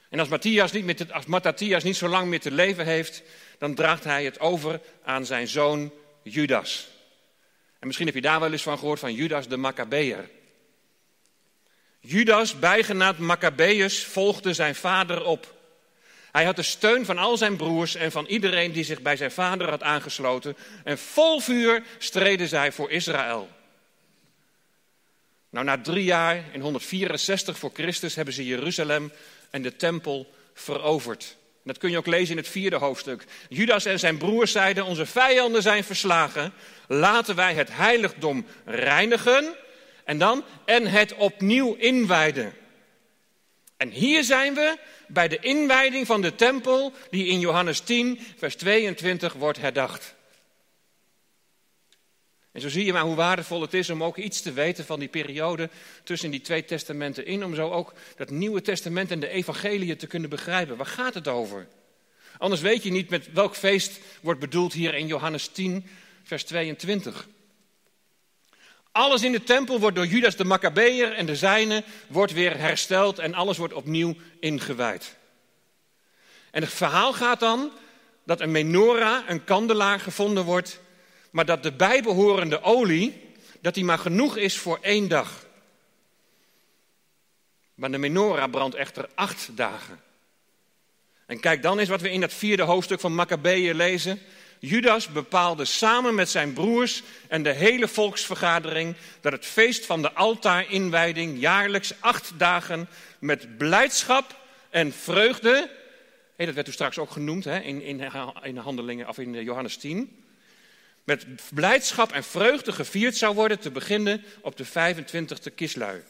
En 0.10 0.20
als 0.20 0.28
Matthias, 0.28 0.72
niet 0.72 0.86
met 0.86 1.12
als 1.12 1.26
Mattathias 1.26 1.84
niet 1.84 1.96
zo 1.96 2.08
lang 2.08 2.28
meer 2.28 2.40
te 2.40 2.52
leven 2.52 2.86
heeft, 2.86 3.22
dan 3.58 3.76
draagt 3.76 4.04
hij 4.04 4.24
het 4.24 4.40
over 4.40 4.82
aan 5.04 5.26
zijn 5.26 5.48
zoon 5.48 5.92
Judas. 6.24 6.88
En 7.80 7.88
misschien 7.88 8.06
heb 8.06 8.16
je 8.16 8.22
daar 8.22 8.40
wel 8.40 8.52
eens 8.52 8.62
van 8.62 8.78
gehoord 8.78 9.00
van 9.00 9.14
Judas 9.14 9.48
de 9.48 9.58
Maccabeer. 9.58 10.30
Judas, 12.00 12.60
bijgenaamd 12.60 13.18
Maccabeus, 13.18 14.04
volgde 14.06 14.54
zijn 14.54 14.76
vader 14.76 15.26
op. 15.26 15.59
Hij 16.31 16.45
had 16.45 16.55
de 16.55 16.63
steun 16.63 17.05
van 17.05 17.17
al 17.17 17.38
zijn 17.38 17.55
broers 17.55 17.95
en 17.95 18.12
van 18.12 18.25
iedereen 18.25 18.71
die 18.71 18.83
zich 18.83 19.01
bij 19.01 19.15
zijn 19.15 19.31
vader 19.31 19.69
had 19.69 19.83
aangesloten. 19.83 20.57
En 20.83 20.98
vol 20.98 21.39
vuur 21.39 21.83
streden 21.98 22.48
zij 22.48 22.71
voor 22.71 22.91
Israël. 22.91 23.50
Nou, 25.50 25.65
na 25.65 25.81
drie 25.81 26.03
jaar, 26.03 26.43
in 26.51 26.62
164 26.62 27.57
voor 27.57 27.71
Christus, 27.74 28.15
hebben 28.15 28.33
ze 28.33 28.45
Jeruzalem 28.45 29.12
en 29.50 29.62
de 29.62 29.75
tempel 29.75 30.33
veroverd. 30.53 31.38
Dat 31.63 31.77
kun 31.77 31.91
je 31.91 31.98
ook 31.98 32.07
lezen 32.07 32.31
in 32.31 32.38
het 32.38 32.48
vierde 32.48 32.75
hoofdstuk. 32.75 33.25
Judas 33.50 33.86
en 33.86 34.00
zijn 34.00 34.17
broers 34.17 34.51
zeiden: 34.51 34.86
Onze 34.86 35.05
vijanden 35.05 35.62
zijn 35.62 35.83
verslagen. 35.83 36.53
Laten 36.88 37.36
wij 37.36 37.53
het 37.53 37.69
heiligdom 37.71 38.45
reinigen. 38.65 39.55
En 40.03 40.17
dan 40.17 40.43
en 40.65 40.86
het 40.88 41.13
opnieuw 41.13 41.74
inwijden. 41.74 42.53
En 43.77 43.89
hier 43.89 44.24
zijn 44.24 44.53
we 44.53 44.77
bij 45.10 45.28
de 45.28 45.39
inwijding 45.39 46.06
van 46.06 46.22
de 46.22 46.36
tempel, 46.36 46.94
die 47.10 47.25
in 47.25 47.39
Johannes 47.39 47.80
10, 47.80 48.20
vers 48.38 48.56
22 48.56 49.34
wordt 49.34 49.60
herdacht. 49.60 50.16
En 52.51 52.62
zo 52.62 52.70
zie 52.70 52.86
je 52.86 52.94
maar 52.94 53.04
hoe 53.04 53.16
waardevol 53.16 53.62
het 53.62 53.74
is 53.74 53.89
om 53.89 54.04
ook 54.04 54.18
iets 54.18 54.42
te 54.42 54.54
weten 54.54 54.86
van 54.86 55.00
die 55.00 55.08
periode 55.08 55.70
tussen 56.04 56.32
die 56.32 56.42
twee 56.42 56.66
testamenten 56.66 57.25
in, 57.25 57.46
om 57.46 57.56
zo 57.56 57.70
ook 57.70 57.94
dat 58.16 58.30
Nieuwe 58.30 58.62
Testament 58.62 59.12
en 59.12 59.20
de 59.20 59.30
Evangelie 59.30 59.96
te 59.96 60.08
kunnen 60.08 60.30
begrijpen. 60.30 60.78
Waar 60.78 60.86
gaat 60.86 61.13
het 61.13 61.28
over? 61.28 61.68
Anders 62.38 62.62
weet 62.62 62.84
je 62.84 62.92
niet 62.92 63.10
met 63.10 63.32
welk 63.32 63.56
feest 63.56 64.00
wordt 64.22 64.39
bedoeld 64.39 64.74
hier 64.74 64.94
in 64.96 65.08
Johannes 65.08 65.48
10, 65.48 65.86
vers 66.24 66.44
22. 66.44 67.28
Alles 69.00 69.24
in 69.24 69.32
de 69.32 69.44
tempel 69.44 69.79
wordt 69.79 69.96
door 69.96 70.06
Judas 70.06 70.36
de 70.36 70.44
Maccabeer 70.44 71.13
en 71.13 71.25
de 71.25 71.36
zijnen 71.36 71.84
wordt 72.08 72.34
weer 72.34 72.58
hersteld 72.58 73.20
en 73.20 73.34
alles 73.34 73.58
wordt 73.58 73.74
opnieuw 73.74 74.15
ingewijd. 74.39 75.15
En 76.51 76.62
het 76.62 76.74
verhaal 76.74 77.13
gaat 77.13 77.39
dan 77.39 77.72
dat 78.24 78.41
een 78.41 78.51
menorah, 78.51 79.29
een 79.29 79.44
kandelaar, 79.44 80.00
gevonden 80.00 80.44
wordt, 80.44 80.79
maar 81.32 81.46
dat 81.46 81.63
de 81.63 81.72
bijbehorende 81.72 82.62
olie, 82.62 83.22
dat 83.62 83.74
die 83.74 83.84
maar 83.84 84.00
genoeg 84.00 84.38
is 84.38 84.58
voor 84.58 84.77
één 84.82 85.08
dag. 85.08 85.46
Maar 87.75 87.91
de 87.91 87.98
menorah 87.98 88.51
brandt 88.51 88.75
echter 88.75 89.10
acht 89.15 89.50
dagen. 89.51 90.01
En 91.25 91.39
kijk 91.39 91.62
dan 91.62 91.79
eens 91.79 91.89
wat 91.89 92.01
we 92.01 92.12
in 92.12 92.22
dat 92.22 92.34
vierde 92.34 92.63
hoofdstuk 92.63 93.00
van 93.00 93.15
Maccabeeën 93.15 93.75
lezen. 93.75 94.20
Judas 94.60 95.08
bepaalde 95.08 95.66
samen 95.66 96.16
met 96.16 96.30
zijn 96.30 96.54
broers 96.54 97.04
en 97.28 97.44
de 97.44 97.54
hele 97.54 97.88
volksvergadering 97.88 98.96
dat 99.22 99.32
het 99.32 99.46
feest 99.46 99.86
van 99.86 100.01
de 100.01 100.13
altaarinwijding 100.13 101.39
jaarlijks 101.39 101.94
acht 102.00 102.32
dagen 102.38 102.89
met 103.20 103.58
blijdschap 103.58 104.36
en 104.70 104.94
vreugde, 104.94 105.72
dat 106.36 106.54
werd 106.54 106.66
toen 106.66 106.74
straks 106.74 106.98
ook 106.98 107.12
genoemd 107.12 107.44
hè, 107.44 107.60
in, 107.60 107.82
in, 107.82 108.12
in 108.44 108.58
handelingen 108.58 109.08
of 109.08 109.18
in 109.18 109.44
Johannes 109.44 109.78
10, 109.78 110.24
met 111.04 111.25
blijdschap 111.54 112.12
en 112.12 112.24
vreugde 112.24 112.72
gevierd 112.72 113.18
zou 113.18 113.36
worden 113.36 113.60
te 113.60 113.72
beginnen 113.72 114.24
op 114.42 114.58
de 114.58 114.66
25e 114.68 115.54
kislui. 115.56 116.04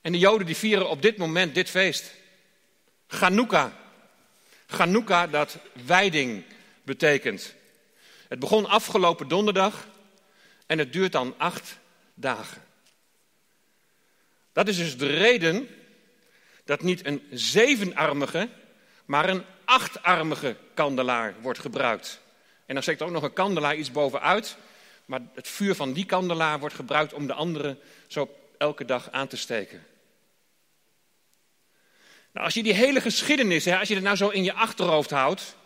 En 0.00 0.12
de 0.12 0.18
Joden 0.18 0.46
die 0.46 0.56
vieren 0.56 0.88
op 0.88 1.02
dit 1.02 1.16
moment 1.16 1.54
dit 1.54 1.70
feest. 1.70 2.12
Chanukka. 3.06 3.81
Chanukka 4.72 5.26
dat 5.26 5.56
wijding 5.86 6.44
betekent. 6.82 7.54
Het 8.28 8.38
begon 8.38 8.66
afgelopen 8.66 9.28
donderdag 9.28 9.86
en 10.66 10.78
het 10.78 10.92
duurt 10.92 11.12
dan 11.12 11.34
acht 11.36 11.78
dagen. 12.14 12.62
Dat 14.52 14.68
is 14.68 14.76
dus 14.76 14.98
de 14.98 15.06
reden 15.06 15.68
dat 16.64 16.82
niet 16.82 17.06
een 17.06 17.22
zevenarmige, 17.30 18.48
maar 19.04 19.28
een 19.28 19.44
achtarmige 19.64 20.56
kandelaar 20.74 21.34
wordt 21.40 21.58
gebruikt. 21.58 22.20
En 22.66 22.74
dan 22.74 22.82
steekt 22.82 23.02
ook 23.02 23.10
nog 23.10 23.22
een 23.22 23.32
kandelaar 23.32 23.76
iets 23.76 23.90
bovenuit, 23.90 24.56
maar 25.04 25.20
het 25.34 25.48
vuur 25.48 25.74
van 25.74 25.92
die 25.92 26.06
kandelaar 26.06 26.58
wordt 26.58 26.74
gebruikt 26.74 27.12
om 27.12 27.26
de 27.26 27.32
andere 27.32 27.76
zo 28.06 28.36
elke 28.58 28.84
dag 28.84 29.10
aan 29.10 29.28
te 29.28 29.36
steken. 29.36 29.86
Nou, 32.32 32.44
als 32.44 32.54
je 32.54 32.62
die 32.62 32.74
hele 32.74 33.00
geschiedenis, 33.00 33.64
hè, 33.64 33.78
als 33.78 33.88
je 33.88 33.94
het 33.94 34.04
nou 34.04 34.16
zo 34.16 34.28
in 34.28 34.44
je 34.44 34.52
achterhoofd 34.52 35.10
houdt, 35.10 35.56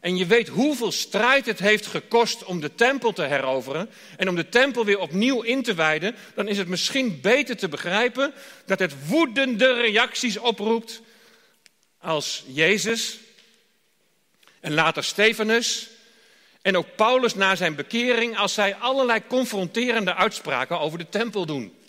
en 0.00 0.16
je 0.16 0.26
weet 0.26 0.48
hoeveel 0.48 0.92
strijd 0.92 1.46
het 1.46 1.58
heeft 1.58 1.86
gekost 1.86 2.44
om 2.44 2.60
de 2.60 2.74
tempel 2.74 3.12
te 3.12 3.22
heroveren 3.22 3.90
en 4.16 4.28
om 4.28 4.36
de 4.36 4.48
tempel 4.48 4.84
weer 4.84 4.98
opnieuw 4.98 5.42
in 5.42 5.62
te 5.62 5.74
wijden, 5.74 6.16
dan 6.34 6.48
is 6.48 6.58
het 6.58 6.68
misschien 6.68 7.20
beter 7.20 7.56
te 7.56 7.68
begrijpen 7.68 8.32
dat 8.66 8.78
het 8.78 9.06
woedende 9.06 9.72
reacties 9.72 10.36
oproept 10.36 11.02
als 11.98 12.44
Jezus 12.46 13.18
En 14.60 14.74
later 14.74 15.04
Stefanus. 15.04 15.88
En 16.62 16.76
ook 16.76 16.96
Paulus 16.96 17.34
na 17.34 17.56
zijn 17.56 17.74
bekering 17.74 18.38
als 18.38 18.54
zij 18.54 18.74
allerlei 18.74 19.26
confronterende 19.28 20.14
uitspraken 20.14 20.80
over 20.80 20.98
de 20.98 21.08
tempel 21.08 21.46
doen. 21.46 21.79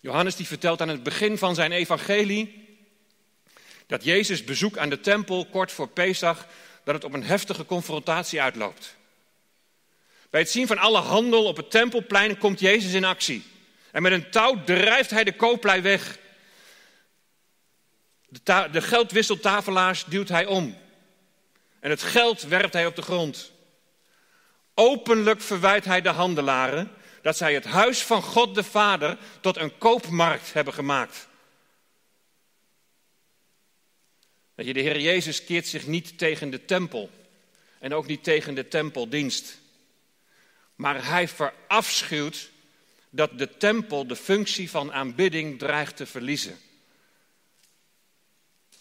Johannes 0.00 0.36
die 0.36 0.46
vertelt 0.46 0.80
aan 0.80 0.88
het 0.88 1.02
begin 1.02 1.38
van 1.38 1.54
zijn 1.54 1.72
evangelie 1.72 2.66
dat 3.86 4.04
Jezus 4.04 4.44
bezoek 4.44 4.78
aan 4.78 4.88
de 4.88 5.00
tempel 5.00 5.46
kort 5.46 5.72
voor 5.72 5.88
Pesach, 5.88 6.46
dat 6.84 6.94
het 6.94 7.04
op 7.04 7.12
een 7.12 7.24
heftige 7.24 7.64
confrontatie 7.64 8.42
uitloopt. 8.42 8.96
Bij 10.30 10.40
het 10.40 10.50
zien 10.50 10.66
van 10.66 10.78
alle 10.78 10.98
handel 10.98 11.44
op 11.44 11.56
het 11.56 11.70
tempelplein 11.70 12.38
komt 12.38 12.60
Jezus 12.60 12.92
in 12.92 13.04
actie. 13.04 13.44
En 13.90 14.02
met 14.02 14.12
een 14.12 14.30
touw 14.30 14.64
drijft 14.64 15.10
hij 15.10 15.24
de 15.24 15.36
kooplei 15.36 15.80
weg. 15.80 16.18
De, 18.28 18.68
de 18.72 18.82
geldwisseltafelaars 18.82 20.04
duwt 20.04 20.28
hij 20.28 20.46
om. 20.46 20.76
En 21.80 21.90
het 21.90 22.02
geld 22.02 22.42
werpt 22.42 22.72
hij 22.72 22.86
op 22.86 22.96
de 22.96 23.02
grond. 23.02 23.52
Openlijk 24.74 25.40
verwijt 25.40 25.84
hij 25.84 26.00
de 26.00 26.08
handelaren 26.08 26.90
dat 27.28 27.36
zij 27.36 27.54
het 27.54 27.64
huis 27.64 28.02
van 28.02 28.22
God 28.22 28.54
de 28.54 28.64
Vader 28.64 29.18
tot 29.40 29.56
een 29.56 29.78
koopmarkt 29.78 30.52
hebben 30.52 30.74
gemaakt. 30.74 31.28
Dat 34.54 34.66
je, 34.66 34.72
de 34.72 34.80
Heer 34.80 35.00
Jezus 35.00 35.44
keert 35.44 35.66
zich 35.66 35.86
niet 35.86 36.18
tegen 36.18 36.50
de 36.50 36.64
tempel 36.64 37.10
en 37.78 37.94
ook 37.94 38.06
niet 38.06 38.24
tegen 38.24 38.54
de 38.54 38.68
tempeldienst. 38.68 39.58
Maar 40.74 41.06
hij 41.06 41.28
verafschuwt 41.28 42.50
dat 43.10 43.38
de 43.38 43.56
tempel 43.56 44.06
de 44.06 44.16
functie 44.16 44.70
van 44.70 44.92
aanbidding 44.92 45.58
dreigt 45.58 45.96
te 45.96 46.06
verliezen. 46.06 46.58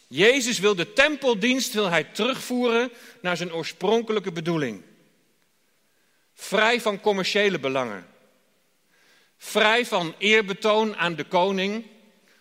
Jezus 0.07 0.59
wil 0.59 0.75
de 0.75 0.93
tempeldienst 0.93 1.73
wil 1.73 1.89
hij 1.89 2.03
terugvoeren 2.03 2.91
naar 3.21 3.37
zijn 3.37 3.53
oorspronkelijke 3.53 4.31
bedoeling. 4.31 4.83
Vrij 6.33 6.81
van 6.81 6.99
commerciële 6.99 7.59
belangen. 7.59 8.15
Vrij 9.37 9.85
van 9.85 10.15
eerbetoon 10.17 10.95
aan 10.95 11.15
de 11.15 11.23
koning 11.23 11.85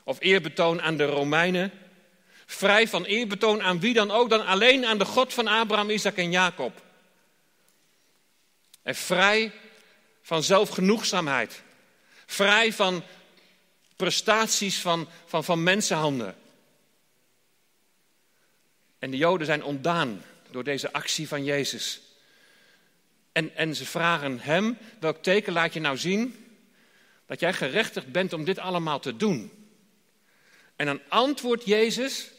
of 0.04 0.16
eerbetoon 0.20 0.82
aan 0.82 0.96
de 0.96 1.04
Romeinen. 1.04 1.72
Vrij 2.46 2.88
van 2.88 3.04
eerbetoon 3.04 3.62
aan 3.62 3.80
wie 3.80 3.94
dan 3.94 4.10
ook, 4.10 4.30
dan 4.30 4.46
alleen 4.46 4.86
aan 4.86 4.98
de 4.98 5.04
God 5.04 5.34
van 5.34 5.46
Abraham, 5.46 5.90
Isaac 5.90 6.16
en 6.16 6.30
Jacob. 6.30 6.82
En 8.82 8.94
vrij 8.94 9.52
van 10.22 10.42
zelfgenoegzaamheid. 10.42 11.62
Vrij 12.26 12.72
van 12.72 13.02
prestaties 13.96 14.80
van, 14.80 15.08
van, 15.26 15.44
van 15.44 15.62
mensenhanden. 15.62 16.34
En 18.98 19.10
de 19.10 19.16
Joden 19.16 19.46
zijn 19.46 19.64
ontdaan 19.64 20.24
door 20.50 20.64
deze 20.64 20.92
actie 20.92 21.28
van 21.28 21.44
Jezus. 21.44 22.00
En, 23.32 23.56
en 23.56 23.76
ze 23.76 23.84
vragen 23.84 24.40
hem, 24.40 24.78
welk 25.00 25.22
teken 25.22 25.52
laat 25.52 25.72
je 25.74 25.80
nou 25.80 25.96
zien 25.96 26.45
dat 27.26 27.40
jij 27.40 27.52
gerechtigd 27.52 28.12
bent 28.12 28.32
om 28.32 28.44
dit 28.44 28.58
allemaal 28.58 29.00
te 29.00 29.16
doen? 29.16 29.52
En 30.76 30.86
dan 30.86 31.00
antwoordt 31.08 31.64
Jezus, 31.64 32.30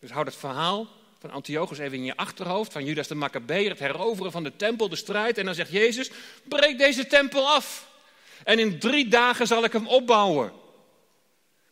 dus 0.00 0.10
houd 0.10 0.26
het 0.26 0.36
verhaal 0.36 0.88
van 1.18 1.30
Antiochus 1.30 1.78
even 1.78 1.98
in 1.98 2.04
je 2.04 2.16
achterhoofd, 2.16 2.72
van 2.72 2.84
Judas 2.84 3.08
de 3.08 3.14
Maccabeer, 3.14 3.70
het 3.70 3.78
heroveren 3.78 4.32
van 4.32 4.42
de 4.42 4.56
tempel, 4.56 4.88
de 4.88 4.96
strijd. 4.96 5.38
En 5.38 5.44
dan 5.44 5.54
zegt 5.54 5.70
Jezus, 5.70 6.10
breek 6.44 6.78
deze 6.78 7.06
tempel 7.06 7.48
af. 7.48 7.88
En 8.44 8.58
in 8.58 8.78
drie 8.78 9.08
dagen 9.08 9.46
zal 9.46 9.64
ik 9.64 9.72
hem 9.72 9.86
opbouwen. 9.86 10.52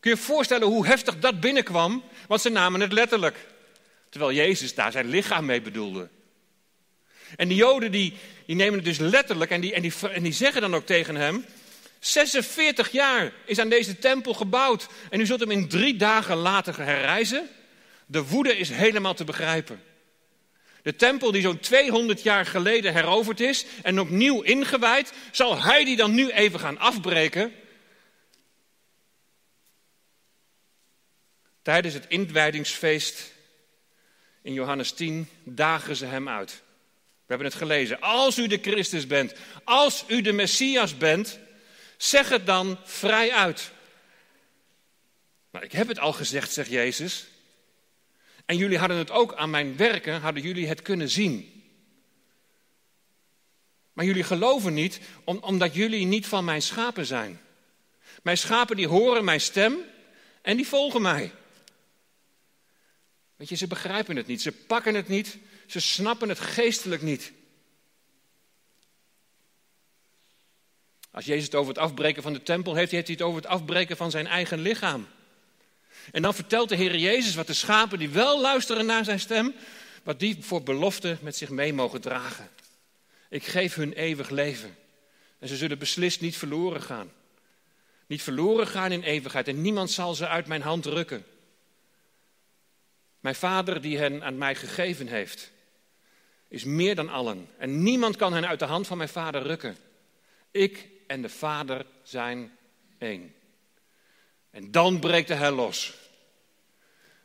Kun 0.00 0.10
je 0.10 0.16
je 0.16 0.22
voorstellen 0.22 0.68
hoe 0.68 0.86
heftig 0.86 1.18
dat 1.18 1.40
binnenkwam? 1.40 2.02
Want 2.28 2.40
ze 2.40 2.48
namen 2.48 2.80
het 2.80 2.92
letterlijk. 2.92 3.46
Terwijl 4.08 4.32
Jezus 4.32 4.74
daar 4.74 4.92
zijn 4.92 5.08
lichaam 5.08 5.44
mee 5.44 5.60
bedoelde. 5.60 6.08
En 7.36 7.48
die 7.48 7.56
Joden 7.56 7.92
die, 7.92 8.14
die 8.46 8.56
nemen 8.56 8.74
het 8.74 8.84
dus 8.84 8.98
letterlijk 8.98 9.50
en, 9.50 9.60
die, 9.60 9.74
en 10.12 10.22
die 10.22 10.32
zeggen 10.32 10.60
dan 10.60 10.74
ook 10.74 10.86
tegen 10.86 11.16
hem... 11.16 11.44
46 12.06 12.90
jaar 12.90 13.32
is 13.44 13.58
aan 13.58 13.68
deze 13.68 13.98
tempel 13.98 14.34
gebouwd 14.34 14.86
en 15.10 15.20
u 15.20 15.26
zult 15.26 15.40
hem 15.40 15.50
in 15.50 15.68
drie 15.68 15.96
dagen 15.96 16.36
later 16.36 16.76
herreizen? 16.76 17.48
De 18.06 18.24
woede 18.24 18.56
is 18.56 18.68
helemaal 18.68 19.14
te 19.14 19.24
begrijpen. 19.24 19.82
De 20.82 20.96
tempel 20.96 21.32
die 21.32 21.42
zo'n 21.42 21.58
200 21.58 22.22
jaar 22.22 22.46
geleden 22.46 22.92
heroverd 22.92 23.40
is 23.40 23.66
en 23.82 24.00
opnieuw 24.00 24.42
ingewijd, 24.42 25.12
zal 25.32 25.62
hij 25.62 25.84
die 25.84 25.96
dan 25.96 26.14
nu 26.14 26.30
even 26.30 26.60
gaan 26.60 26.78
afbreken? 26.78 27.52
Tijdens 31.62 31.94
het 31.94 32.04
inwijdingsfeest 32.08 33.32
in 34.42 34.52
Johannes 34.52 34.92
10 34.92 35.28
dagen 35.44 35.96
ze 35.96 36.06
hem 36.06 36.28
uit. 36.28 36.50
We 37.26 37.32
hebben 37.32 37.46
het 37.46 37.56
gelezen. 37.56 38.00
Als 38.00 38.38
u 38.38 38.46
de 38.46 38.58
Christus 38.62 39.06
bent, 39.06 39.34
als 39.64 40.04
u 40.08 40.20
de 40.20 40.32
Messias 40.32 40.96
bent, 40.96 41.38
zeg 41.96 42.28
het 42.28 42.46
dan 42.46 42.78
vrij 42.84 43.32
uit. 43.32 43.70
Maar 45.50 45.62
ik 45.62 45.72
heb 45.72 45.88
het 45.88 45.98
al 45.98 46.12
gezegd, 46.12 46.52
zegt 46.52 46.70
Jezus. 46.70 47.26
En 48.44 48.56
jullie 48.56 48.78
hadden 48.78 48.96
het 48.96 49.10
ook 49.10 49.34
aan 49.34 49.50
mijn 49.50 49.76
werken, 49.76 50.20
hadden 50.20 50.42
jullie 50.42 50.68
het 50.68 50.82
kunnen 50.82 51.08
zien. 51.08 51.64
Maar 53.92 54.04
jullie 54.04 54.24
geloven 54.24 54.74
niet, 54.74 55.00
omdat 55.24 55.74
jullie 55.74 56.06
niet 56.06 56.26
van 56.26 56.44
mijn 56.44 56.62
schapen 56.62 57.06
zijn. 57.06 57.40
Mijn 58.22 58.38
schapen 58.38 58.76
die 58.76 58.88
horen 58.88 59.24
mijn 59.24 59.40
stem 59.40 59.76
en 60.42 60.56
die 60.56 60.66
volgen 60.66 61.02
mij. 61.02 61.32
Weet 63.36 63.48
je, 63.48 63.56
ze 63.56 63.66
begrijpen 63.66 64.16
het 64.16 64.26
niet, 64.26 64.42
ze 64.42 64.52
pakken 64.52 64.94
het 64.94 65.08
niet, 65.08 65.38
ze 65.66 65.80
snappen 65.80 66.28
het 66.28 66.40
geestelijk 66.40 67.02
niet. 67.02 67.32
Als 71.16 71.24
Jezus 71.24 71.44
het 71.44 71.54
over 71.54 71.72
het 71.72 71.82
afbreken 71.82 72.22
van 72.22 72.32
de 72.32 72.42
tempel 72.42 72.74
heeft, 72.74 72.90
heeft 72.90 73.06
hij 73.06 73.16
het 73.16 73.26
over 73.26 73.42
het 73.42 73.50
afbreken 73.50 73.96
van 73.96 74.10
zijn 74.10 74.26
eigen 74.26 74.58
lichaam. 74.58 75.08
En 76.12 76.22
dan 76.22 76.34
vertelt 76.34 76.68
de 76.68 76.76
Heer 76.76 76.96
Jezus 76.96 77.34
wat 77.34 77.46
de 77.46 77.52
schapen 77.52 77.98
die 77.98 78.08
wel 78.08 78.40
luisteren 78.40 78.86
naar 78.86 79.04
zijn 79.04 79.20
stem, 79.20 79.54
wat 80.02 80.20
die 80.20 80.36
voor 80.40 80.62
belofte 80.62 81.16
met 81.20 81.36
zich 81.36 81.48
mee 81.48 81.72
mogen 81.72 82.00
dragen. 82.00 82.50
Ik 83.28 83.44
geef 83.44 83.74
hun 83.74 83.92
eeuwig 83.92 84.30
leven. 84.30 84.76
En 85.38 85.48
ze 85.48 85.56
zullen 85.56 85.78
beslist 85.78 86.20
niet 86.20 86.36
verloren 86.36 86.82
gaan. 86.82 87.12
Niet 88.06 88.22
verloren 88.22 88.66
gaan 88.66 88.92
in 88.92 89.02
eeuwigheid. 89.02 89.48
En 89.48 89.60
niemand 89.60 89.90
zal 89.90 90.14
ze 90.14 90.28
uit 90.28 90.46
mijn 90.46 90.62
hand 90.62 90.86
rukken. 90.86 91.24
Mijn 93.20 93.34
vader 93.34 93.80
die 93.80 93.98
hen 93.98 94.24
aan 94.24 94.38
mij 94.38 94.54
gegeven 94.54 95.06
heeft, 95.06 95.50
is 96.48 96.64
meer 96.64 96.94
dan 96.94 97.08
allen. 97.08 97.48
En 97.58 97.82
niemand 97.82 98.16
kan 98.16 98.32
hen 98.32 98.46
uit 98.46 98.58
de 98.58 98.64
hand 98.64 98.86
van 98.86 98.96
mijn 98.96 99.08
vader 99.08 99.42
rukken. 99.42 99.76
Ik 100.50 100.94
en 101.06 101.22
de 101.22 101.28
vader 101.28 101.86
zijn 102.02 102.56
één. 102.98 103.34
En 104.50 104.70
dan 104.70 104.98
breekt 104.98 105.28
de 105.28 105.34
hel 105.34 105.54
los. 105.54 105.94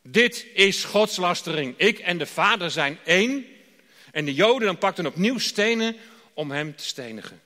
Dit 0.03 0.47
is 0.53 0.83
godslastering. 0.83 1.77
Ik 1.77 1.99
en 1.99 2.17
de 2.17 2.25
vader 2.25 2.71
zijn 2.71 2.99
één. 3.05 3.45
En 4.11 4.25
de 4.25 4.33
Joden 4.33 4.65
dan 4.65 4.77
pakten 4.77 5.05
opnieuw 5.05 5.37
stenen 5.37 5.95
om 6.33 6.51
hem 6.51 6.75
te 6.75 6.85
stenigen. 6.85 7.41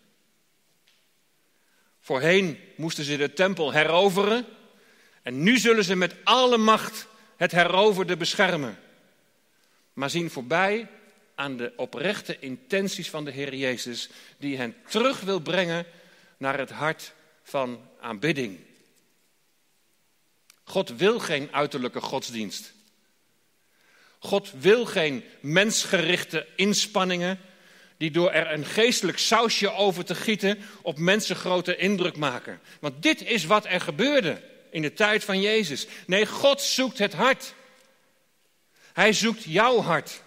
Voorheen 2.00 2.60
moesten 2.76 3.04
ze 3.04 3.18
de 3.18 3.34
tempel 3.34 3.72
heroveren. 3.72 4.46
En 5.22 5.44
nu 5.44 5.58
zullen 5.58 5.84
ze 5.84 5.96
met 5.96 6.16
alle 6.24 6.58
macht 6.58 7.08
het 7.36 7.52
heroverde 7.52 8.18
beschermen. 8.18 8.80
Maar 9.94 10.10
zien 10.10 10.30
voorbij 10.30 10.88
aan 11.36 11.58
de 11.58 11.74
oprechte 11.76 12.40
intenties 12.40 13.10
van 13.10 13.26
de 13.26 13.32
Heer 13.32 13.56
Jezus, 13.56 14.10
die 14.38 14.58
hen 14.58 14.76
terug 14.88 15.22
wil 15.22 15.40
brengen 15.40 15.86
naar 16.38 16.58
het 16.58 16.70
hart 16.70 17.14
van 17.44 17.90
aanbidding. 18.00 18.60
God 20.64 20.90
wil 20.90 21.20
geen 21.20 21.50
uiterlijke 21.52 22.02
godsdienst. 22.02 22.74
God 24.20 24.52
wil 24.60 24.86
geen 24.86 25.24
mensgerichte 25.40 26.48
inspanningen 26.56 27.40
die 27.98 28.12
door 28.12 28.32
er 28.32 28.52
een 28.52 28.66
geestelijk 28.66 29.18
sausje 29.18 29.72
over 29.72 30.06
te 30.06 30.16
gieten 30.16 30.60
op 30.82 30.98
mensen 30.98 31.36
grote 31.36 31.76
indruk 31.76 32.18
maken. 32.18 32.60
Want 32.80 33.04
dit 33.04 33.22
is 33.22 33.46
wat 33.46 33.66
er 33.66 33.82
gebeurde 33.82 34.42
in 34.70 34.82
de 34.82 34.94
tijd 34.94 35.24
van 35.24 35.42
Jezus. 35.42 35.88
Nee, 36.08 36.26
God 36.26 36.62
zoekt 36.62 36.98
het 36.98 37.14
hart. 37.14 37.54
Hij 38.94 39.14
zoekt 39.14 39.44
jouw 39.44 39.82
hart. 39.82 40.22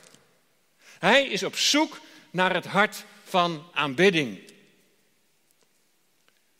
Hij 0.99 1.27
is 1.27 1.43
op 1.43 1.57
zoek 1.57 2.01
naar 2.31 2.55
het 2.55 2.67
hart 2.67 3.05
van 3.25 3.71
aanbidding. 3.73 4.48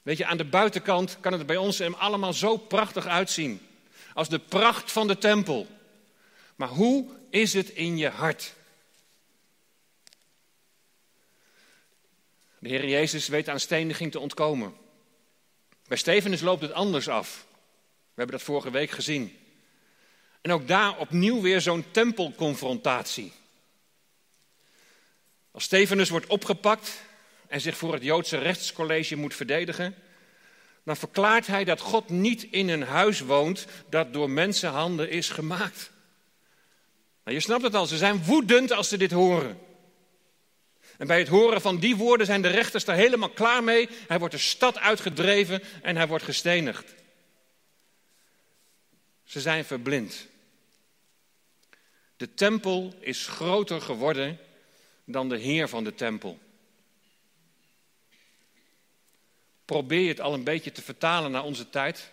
Weet 0.09 0.19
je, 0.19 0.27
aan 0.27 0.37
de 0.37 0.45
buitenkant 0.45 1.21
kan 1.21 1.33
het 1.33 1.47
bij 1.47 1.57
ons 1.57 1.79
hem 1.79 1.95
allemaal 1.95 2.33
zo 2.33 2.57
prachtig 2.57 3.07
uitzien. 3.07 3.67
Als 4.15 4.29
de 4.29 4.39
pracht 4.39 4.93
van 4.93 5.07
de 5.07 5.19
tempel. 5.19 5.67
Maar 6.57 6.69
hoe 6.69 7.09
is 7.31 7.53
het 7.53 7.69
in 7.69 7.97
je 7.97 8.09
hart? 8.09 8.55
De 12.59 12.69
Heer 12.69 12.89
Jezus 12.89 13.29
weet 13.29 13.49
aan 13.49 13.61
steniging 13.61 14.13
te 14.13 14.19
ontkomen. 14.19 14.77
Bij 15.87 15.97
Stefanus 15.97 16.41
loopt 16.41 16.63
het 16.63 16.73
anders 16.73 17.09
af. 17.09 17.47
We 17.91 18.15
hebben 18.15 18.37
dat 18.37 18.47
vorige 18.47 18.71
week 18.71 18.91
gezien. 18.91 19.39
En 20.41 20.53
ook 20.53 20.69
daar 20.69 20.99
opnieuw 20.99 21.41
weer 21.41 21.61
zo'n 21.61 21.85
tempelconfrontatie. 21.91 23.33
Als 25.51 25.65
Stefanus 25.65 26.09
wordt 26.09 26.27
opgepakt 26.27 27.07
en 27.49 27.61
zich 27.61 27.77
voor 27.77 27.93
het 27.93 28.03
Joodse 28.03 28.39
rechtscollege 28.39 29.17
moet 29.17 29.35
verdedigen, 29.35 29.95
dan 30.85 30.97
verklaart 30.97 31.47
hij 31.47 31.65
dat 31.65 31.81
God 31.81 32.09
niet 32.09 32.43
in 32.43 32.69
een 32.69 32.83
huis 32.83 33.21
woont 33.21 33.67
dat 33.89 34.13
door 34.13 34.31
mensenhanden 34.31 35.11
is 35.11 35.31
gemaakt. 35.31 35.91
Nou, 37.25 37.37
je 37.37 37.43
snapt 37.43 37.63
het 37.63 37.75
al, 37.75 37.87
ze 37.87 37.97
zijn 37.97 38.25
woedend 38.25 38.73
als 38.73 38.89
ze 38.89 38.97
dit 38.97 39.11
horen. 39.11 39.59
En 40.99 41.07
bij 41.07 41.19
het 41.19 41.29
horen 41.29 41.61
van 41.61 41.79
die 41.79 41.97
woorden 41.97 42.27
zijn 42.27 42.43
de 42.43 42.49
rechters 42.49 42.87
er 42.87 42.95
helemaal 42.95 43.29
klaar 43.29 43.65
mee. 43.65 43.89
Hij 44.09 44.19
wordt 44.19 44.35
de 44.35 44.41
stad 44.41 44.79
uitgedreven 44.79 45.63
en 45.83 45.97
hij 45.97 46.07
wordt 46.07 46.25
gestenigd. 46.25 46.95
Ze 49.25 49.41
zijn 49.41 49.65
verblind. 49.65 50.27
De 52.17 52.35
tempel 52.35 52.95
is 53.01 53.27
groter 53.27 53.81
geworden 53.81 54.39
dan 55.05 55.29
de 55.29 55.39
Heer 55.39 55.69
van 55.69 55.85
de 55.85 55.95
tempel. 55.95 56.39
Probeer 59.69 60.09
het 60.09 60.21
al 60.21 60.35
een 60.35 60.45
beetje 60.45 60.73
te 60.73 60.83
vertalen 60.83 61.31
naar 61.31 61.45
onze 61.45 61.71
tijd? 61.71 62.11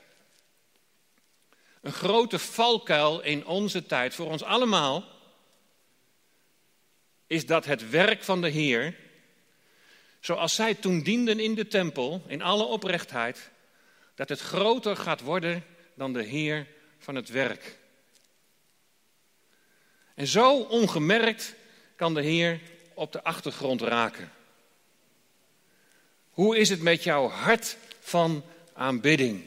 Een 1.81 1.93
grote 1.93 2.39
valkuil 2.39 3.21
in 3.21 3.45
onze 3.45 3.85
tijd, 3.85 4.13
voor 4.13 4.31
ons 4.31 4.43
allemaal, 4.43 5.03
is 7.27 7.45
dat 7.45 7.65
het 7.65 7.89
werk 7.89 8.23
van 8.23 8.41
de 8.41 8.49
Heer, 8.49 8.95
zoals 10.19 10.55
zij 10.55 10.73
toen 10.73 11.03
dienden 11.03 11.39
in 11.39 11.55
de 11.55 11.67
tempel, 11.67 12.23
in 12.27 12.41
alle 12.41 12.63
oprechtheid, 12.63 13.49
dat 14.15 14.29
het 14.29 14.39
groter 14.39 14.97
gaat 14.97 15.21
worden 15.21 15.65
dan 15.93 16.13
de 16.13 16.23
Heer 16.23 16.67
van 16.99 17.15
het 17.15 17.29
werk. 17.29 17.77
En 20.15 20.27
zo 20.27 20.59
ongemerkt 20.59 21.55
kan 21.95 22.13
de 22.13 22.21
Heer 22.21 22.61
op 22.93 23.11
de 23.11 23.23
achtergrond 23.23 23.81
raken. 23.81 24.34
Hoe 26.35 26.57
is 26.57 26.69
het 26.69 26.81
met 26.81 27.03
jouw 27.03 27.29
hart 27.29 27.77
van 27.99 28.43
aanbidding? 28.73 29.41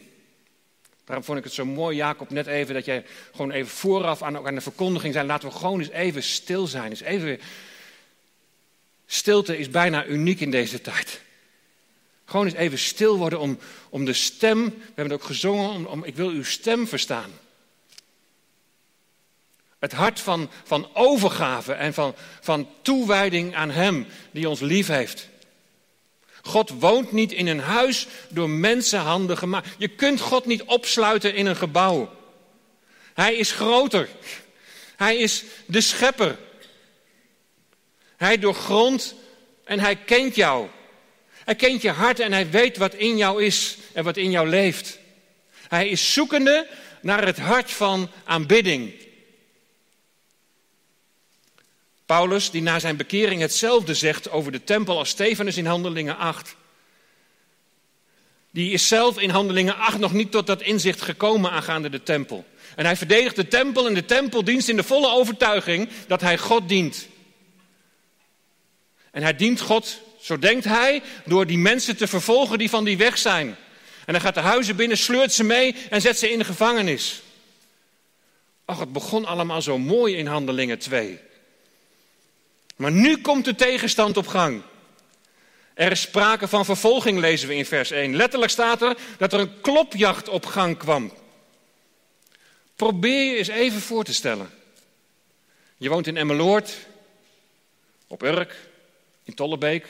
Daarom 1.04 1.24
vond 1.24 1.38
ik 1.38 1.44
het 1.44 1.52
zo 1.52 1.64
mooi, 1.64 1.96
Jacob, 1.96 2.30
net 2.30 2.46
even 2.46 2.74
dat 2.74 2.84
jij 2.84 3.04
gewoon 3.30 3.50
even 3.50 3.70
vooraf 3.70 4.22
aan, 4.22 4.46
aan 4.46 4.54
de 4.54 4.60
verkondiging 4.60 5.14
zei: 5.14 5.26
laten 5.26 5.48
we 5.48 5.54
gewoon 5.54 5.78
eens 5.78 5.90
even 5.90 6.22
stil 6.22 6.66
zijn. 6.66 6.90
Eens 6.90 7.00
even... 7.00 7.40
Stilte 9.06 9.58
is 9.58 9.70
bijna 9.70 10.06
uniek 10.06 10.40
in 10.40 10.50
deze 10.50 10.80
tijd. 10.80 11.20
Gewoon 12.24 12.46
eens 12.46 12.54
even 12.54 12.78
stil 12.78 13.16
worden 13.16 13.40
om, 13.40 13.58
om 13.88 14.04
de 14.04 14.12
stem, 14.12 14.64
we 14.64 14.82
hebben 14.84 15.04
het 15.04 15.12
ook 15.12 15.24
gezongen, 15.24 15.70
om, 15.70 15.84
om 15.84 16.04
ik 16.04 16.16
wil 16.16 16.28
uw 16.28 16.44
stem 16.44 16.86
verstaan. 16.86 17.30
Het 19.78 19.92
hart 19.92 20.20
van, 20.20 20.50
van 20.64 20.88
overgave 20.94 21.72
en 21.72 21.94
van, 21.94 22.14
van 22.40 22.68
toewijding 22.82 23.54
aan 23.54 23.70
Hem 23.70 24.06
die 24.30 24.48
ons 24.48 24.60
lief 24.60 24.86
heeft. 24.86 25.28
God 26.42 26.70
woont 26.78 27.12
niet 27.12 27.32
in 27.32 27.46
een 27.46 27.60
huis 27.60 28.06
door 28.28 28.50
mensenhanden 28.50 29.38
gemaakt. 29.38 29.68
Je 29.78 29.88
kunt 29.88 30.20
God 30.20 30.46
niet 30.46 30.62
opsluiten 30.62 31.34
in 31.34 31.46
een 31.46 31.56
gebouw. 31.56 32.16
Hij 33.14 33.34
is 33.34 33.52
groter. 33.52 34.08
Hij 34.96 35.16
is 35.16 35.44
de 35.66 35.80
schepper. 35.80 36.38
Hij 38.16 38.38
doorgrondt 38.38 39.14
en 39.64 39.80
hij 39.80 39.96
kent 39.96 40.34
jou. 40.34 40.68
Hij 41.44 41.54
kent 41.54 41.82
je 41.82 41.90
hart 41.90 42.20
en 42.20 42.32
hij 42.32 42.50
weet 42.50 42.76
wat 42.76 42.94
in 42.94 43.16
jou 43.16 43.44
is 43.44 43.76
en 43.92 44.04
wat 44.04 44.16
in 44.16 44.30
jou 44.30 44.48
leeft. 44.48 44.98
Hij 45.68 45.88
is 45.88 46.12
zoekende 46.12 46.66
naar 47.02 47.26
het 47.26 47.38
hart 47.38 47.70
van 47.70 48.10
aanbidding. 48.24 48.92
Paulus, 52.08 52.50
die 52.50 52.62
na 52.62 52.78
zijn 52.78 52.96
bekering 52.96 53.40
hetzelfde 53.40 53.94
zegt 53.94 54.30
over 54.30 54.52
de 54.52 54.64
tempel 54.64 54.98
als 54.98 55.08
Stefanus 55.08 55.56
in 55.56 55.66
Handelingen 55.66 56.16
8. 56.16 56.56
Die 58.50 58.72
is 58.72 58.88
zelf 58.88 59.18
in 59.18 59.30
Handelingen 59.30 59.76
8 59.76 59.98
nog 59.98 60.12
niet 60.12 60.30
tot 60.30 60.46
dat 60.46 60.62
inzicht 60.62 61.00
gekomen 61.00 61.50
aangaande 61.50 61.90
de 61.90 62.02
tempel. 62.02 62.44
En 62.76 62.84
hij 62.84 62.96
verdedigt 62.96 63.36
de 63.36 63.48
tempel 63.48 63.86
en 63.86 63.94
de 63.94 64.04
tempeldienst 64.04 64.68
in 64.68 64.76
de 64.76 64.82
volle 64.82 65.08
overtuiging 65.08 65.88
dat 66.06 66.20
hij 66.20 66.38
God 66.38 66.68
dient. 66.68 67.06
En 69.10 69.22
hij 69.22 69.36
dient 69.36 69.60
God, 69.60 70.00
zo 70.20 70.38
denkt 70.38 70.64
hij, 70.64 71.02
door 71.24 71.46
die 71.46 71.58
mensen 71.58 71.96
te 71.96 72.06
vervolgen 72.06 72.58
die 72.58 72.70
van 72.70 72.84
die 72.84 72.96
weg 72.96 73.18
zijn. 73.18 73.56
En 74.06 74.14
hij 74.14 74.20
gaat 74.20 74.34
de 74.34 74.40
huizen 74.40 74.76
binnen, 74.76 74.98
sleurt 74.98 75.32
ze 75.32 75.44
mee 75.44 75.74
en 75.90 76.00
zet 76.00 76.18
ze 76.18 76.30
in 76.30 76.38
de 76.38 76.44
gevangenis. 76.44 77.22
Ach, 78.64 78.78
het 78.78 78.92
begon 78.92 79.24
allemaal 79.24 79.62
zo 79.62 79.78
mooi 79.78 80.16
in 80.16 80.26
Handelingen 80.26 80.78
2. 80.78 81.26
Maar 82.78 82.92
nu 82.92 83.20
komt 83.20 83.44
de 83.44 83.54
tegenstand 83.54 84.16
op 84.16 84.26
gang. 84.26 84.62
Er 85.74 85.90
is 85.90 86.00
sprake 86.00 86.48
van 86.48 86.64
vervolging, 86.64 87.18
lezen 87.18 87.48
we 87.48 87.54
in 87.54 87.66
vers 87.66 87.90
1. 87.90 88.16
Letterlijk 88.16 88.50
staat 88.50 88.82
er 88.82 88.96
dat 89.16 89.32
er 89.32 89.40
een 89.40 89.60
klopjacht 89.60 90.28
op 90.28 90.46
gang 90.46 90.76
kwam. 90.76 91.12
Probeer 92.76 93.30
je 93.30 93.36
eens 93.36 93.48
even 93.48 93.80
voor 93.80 94.04
te 94.04 94.14
stellen. 94.14 94.50
Je 95.76 95.88
woont 95.88 96.06
in 96.06 96.16
Emmeloord, 96.16 96.74
op 98.06 98.22
Urk, 98.22 98.56
in 99.24 99.34
Tollebeek, 99.34 99.86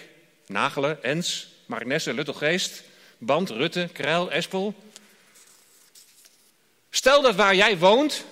Nagelen, 0.47 1.03
Ens, 1.03 1.49
Marnesse, 1.67 2.15
Luttelgeest, 2.15 2.83
Band, 3.19 3.51
Rutte, 3.51 3.89
Krijl, 3.93 4.31
Espel. 4.31 4.75
Stel 6.91 7.23
dat 7.23 7.35
waar 7.35 7.55
jij 7.55 7.79
woont 7.79 8.25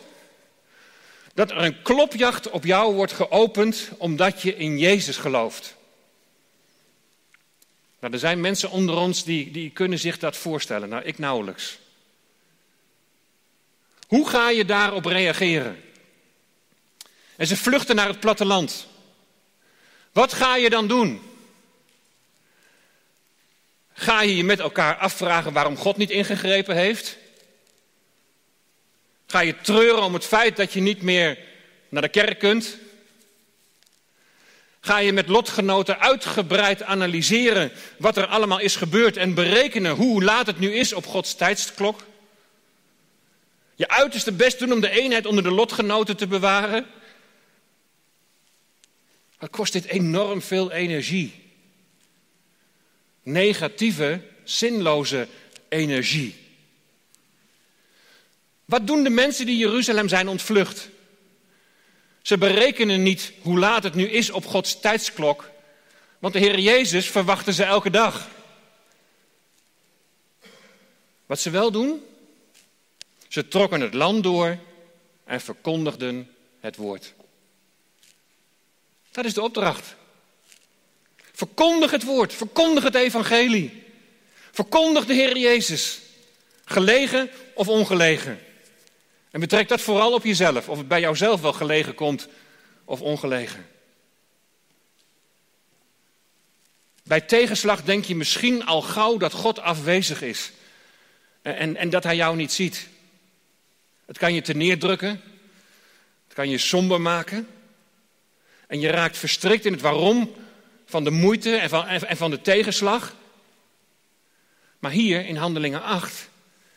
dat 1.36 1.50
er 1.50 1.56
een 1.56 1.82
klopjacht 1.82 2.50
op 2.50 2.64
jou 2.64 2.94
wordt 2.94 3.12
geopend 3.12 3.88
omdat 3.98 4.42
je 4.42 4.56
in 4.56 4.78
Jezus 4.78 5.16
gelooft. 5.16 5.76
Nou, 8.00 8.12
er 8.12 8.18
zijn 8.18 8.40
mensen 8.40 8.70
onder 8.70 8.96
ons 8.96 9.24
die, 9.24 9.50
die 9.50 9.70
kunnen 9.70 9.98
zich 9.98 10.18
dat 10.18 10.36
voorstellen. 10.36 10.88
Nou, 10.88 11.02
ik 11.04 11.18
nauwelijks. 11.18 11.78
Hoe 14.06 14.28
ga 14.28 14.50
je 14.50 14.64
daarop 14.64 15.04
reageren? 15.04 15.82
En 17.36 17.46
ze 17.46 17.56
vluchten 17.56 17.96
naar 17.96 18.08
het 18.08 18.20
platteland. 18.20 18.86
Wat 20.12 20.32
ga 20.32 20.56
je 20.56 20.70
dan 20.70 20.88
doen? 20.88 21.22
Ga 23.92 24.22
je 24.22 24.36
je 24.36 24.44
met 24.44 24.60
elkaar 24.60 24.96
afvragen 24.96 25.52
waarom 25.52 25.76
God 25.76 25.96
niet 25.96 26.10
ingegrepen 26.10 26.76
heeft? 26.76 27.16
Ga 29.26 29.40
je 29.40 29.60
treuren 29.60 30.02
om 30.02 30.14
het 30.14 30.24
feit 30.24 30.56
dat 30.56 30.72
je 30.72 30.80
niet 30.80 31.02
meer 31.02 31.38
naar 31.88 32.02
de 32.02 32.08
kerk 32.08 32.38
kunt? 32.38 32.76
Ga 34.80 34.98
je 34.98 35.12
met 35.12 35.28
lotgenoten 35.28 36.00
uitgebreid 36.00 36.82
analyseren 36.82 37.72
wat 37.98 38.16
er 38.16 38.26
allemaal 38.26 38.58
is 38.58 38.76
gebeurd 38.76 39.16
en 39.16 39.34
berekenen 39.34 39.94
hoe 39.94 40.22
laat 40.22 40.46
het 40.46 40.58
nu 40.58 40.74
is 40.74 40.92
op 40.92 41.06
Gods 41.06 41.34
tijdsklok? 41.34 42.04
Je 43.74 43.88
uiterste 43.88 44.32
best 44.32 44.58
doen 44.58 44.72
om 44.72 44.80
de 44.80 44.90
eenheid 44.90 45.26
onder 45.26 45.42
de 45.42 45.50
lotgenoten 45.50 46.16
te 46.16 46.26
bewaren? 46.26 46.86
Wat 49.38 49.50
kost 49.50 49.72
dit 49.72 49.84
enorm 49.84 50.42
veel 50.42 50.72
energie? 50.72 51.44
Negatieve, 53.22 54.20
zinloze 54.44 55.28
energie. 55.68 56.45
Wat 58.66 58.86
doen 58.86 59.02
de 59.02 59.10
mensen 59.10 59.46
die 59.46 59.56
Jeruzalem 59.56 60.08
zijn 60.08 60.28
ontvlucht? 60.28 60.88
Ze 62.22 62.38
berekenen 62.38 63.02
niet 63.02 63.32
hoe 63.40 63.58
laat 63.58 63.82
het 63.82 63.94
nu 63.94 64.08
is 64.08 64.30
op 64.30 64.46
Gods 64.46 64.80
tijdsklok, 64.80 65.50
want 66.18 66.34
de 66.34 66.40
Heer 66.40 66.58
Jezus 66.58 67.10
verwachten 67.10 67.54
ze 67.54 67.64
elke 67.64 67.90
dag. 67.90 68.28
Wat 71.26 71.40
ze 71.40 71.50
wel 71.50 71.70
doen? 71.70 72.04
Ze 73.28 73.48
trokken 73.48 73.80
het 73.80 73.94
land 73.94 74.22
door 74.22 74.58
en 75.24 75.40
verkondigden 75.40 76.30
het 76.60 76.76
woord. 76.76 77.14
Dat 79.10 79.24
is 79.24 79.34
de 79.34 79.42
opdracht. 79.42 79.94
Verkondig 81.32 81.90
het 81.90 82.04
woord, 82.04 82.32
verkondig 82.32 82.84
het 82.84 82.94
evangelie. 82.94 83.82
Verkondig 84.52 85.06
de 85.06 85.14
Heer 85.14 85.38
Jezus, 85.38 86.00
gelegen 86.64 87.30
of 87.54 87.68
ongelegen. 87.68 88.45
En 89.36 89.42
betrek 89.42 89.68
dat 89.68 89.80
vooral 89.80 90.12
op 90.12 90.24
jezelf, 90.24 90.68
of 90.68 90.78
het 90.78 90.88
bij 90.88 91.00
jouzelf 91.00 91.40
wel 91.40 91.52
gelegen 91.52 91.94
komt 91.94 92.28
of 92.84 93.00
ongelegen. 93.00 93.66
Bij 97.02 97.20
tegenslag 97.20 97.82
denk 97.82 98.04
je 98.04 98.14
misschien 98.14 98.64
al 98.64 98.82
gauw 98.82 99.16
dat 99.16 99.32
God 99.32 99.58
afwezig 99.58 100.22
is 100.22 100.52
en, 101.42 101.76
en 101.76 101.90
dat 101.90 102.02
Hij 102.04 102.16
jou 102.16 102.36
niet 102.36 102.52
ziet. 102.52 102.88
Het 104.06 104.18
kan 104.18 104.34
je 104.34 104.40
te 104.40 104.52
neerdrukken, 104.52 105.20
het 106.24 106.34
kan 106.34 106.48
je 106.48 106.58
somber 106.58 107.00
maken 107.00 107.48
en 108.66 108.80
je 108.80 108.88
raakt 108.88 109.16
verstrikt 109.16 109.64
in 109.64 109.72
het 109.72 109.80
waarom 109.80 110.34
van 110.86 111.04
de 111.04 111.10
moeite 111.10 111.56
en 111.56 111.68
van, 111.68 111.86
en 111.86 112.16
van 112.16 112.30
de 112.30 112.40
tegenslag. 112.40 113.16
Maar 114.78 114.90
hier 114.90 115.26
in 115.26 115.36
Handelingen 115.36 115.82
8 115.82 116.28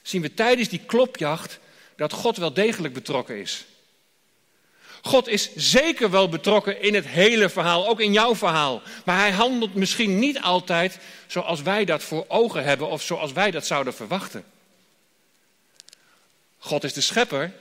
zien 0.02 0.22
we 0.22 0.34
tijdens 0.34 0.70
die 0.70 0.82
klopjacht 0.86 1.60
dat 2.00 2.14
God 2.14 2.38
wel 2.38 2.54
degelijk 2.54 2.94
betrokken 2.94 3.40
is. 3.40 3.66
God 5.02 5.28
is 5.28 5.56
zeker 5.56 6.10
wel 6.10 6.30
betrokken 6.30 6.82
in 6.82 6.94
het 6.94 7.08
hele 7.08 7.50
verhaal, 7.50 7.88
ook 7.88 8.00
in 8.00 8.14
jouw 8.14 8.36
verhaal. 8.36 8.82
Maar 9.06 9.18
hij 9.18 9.32
handelt 9.32 9.74
misschien 9.74 10.20
niet 10.20 10.42
altijd 10.42 11.00
zoals 11.28 11.62
wij 11.62 11.86
dat 11.86 12.04
voor 12.04 12.26
ogen 12.28 12.64
hebben 12.64 12.88
of 12.88 13.02
zoals 13.02 13.32
wij 13.32 13.52
dat 13.52 13.66
zouden 13.66 13.94
verwachten. 13.94 14.44
God 16.58 16.84
is 16.84 16.94
de 16.94 17.02
schepper. 17.02 17.54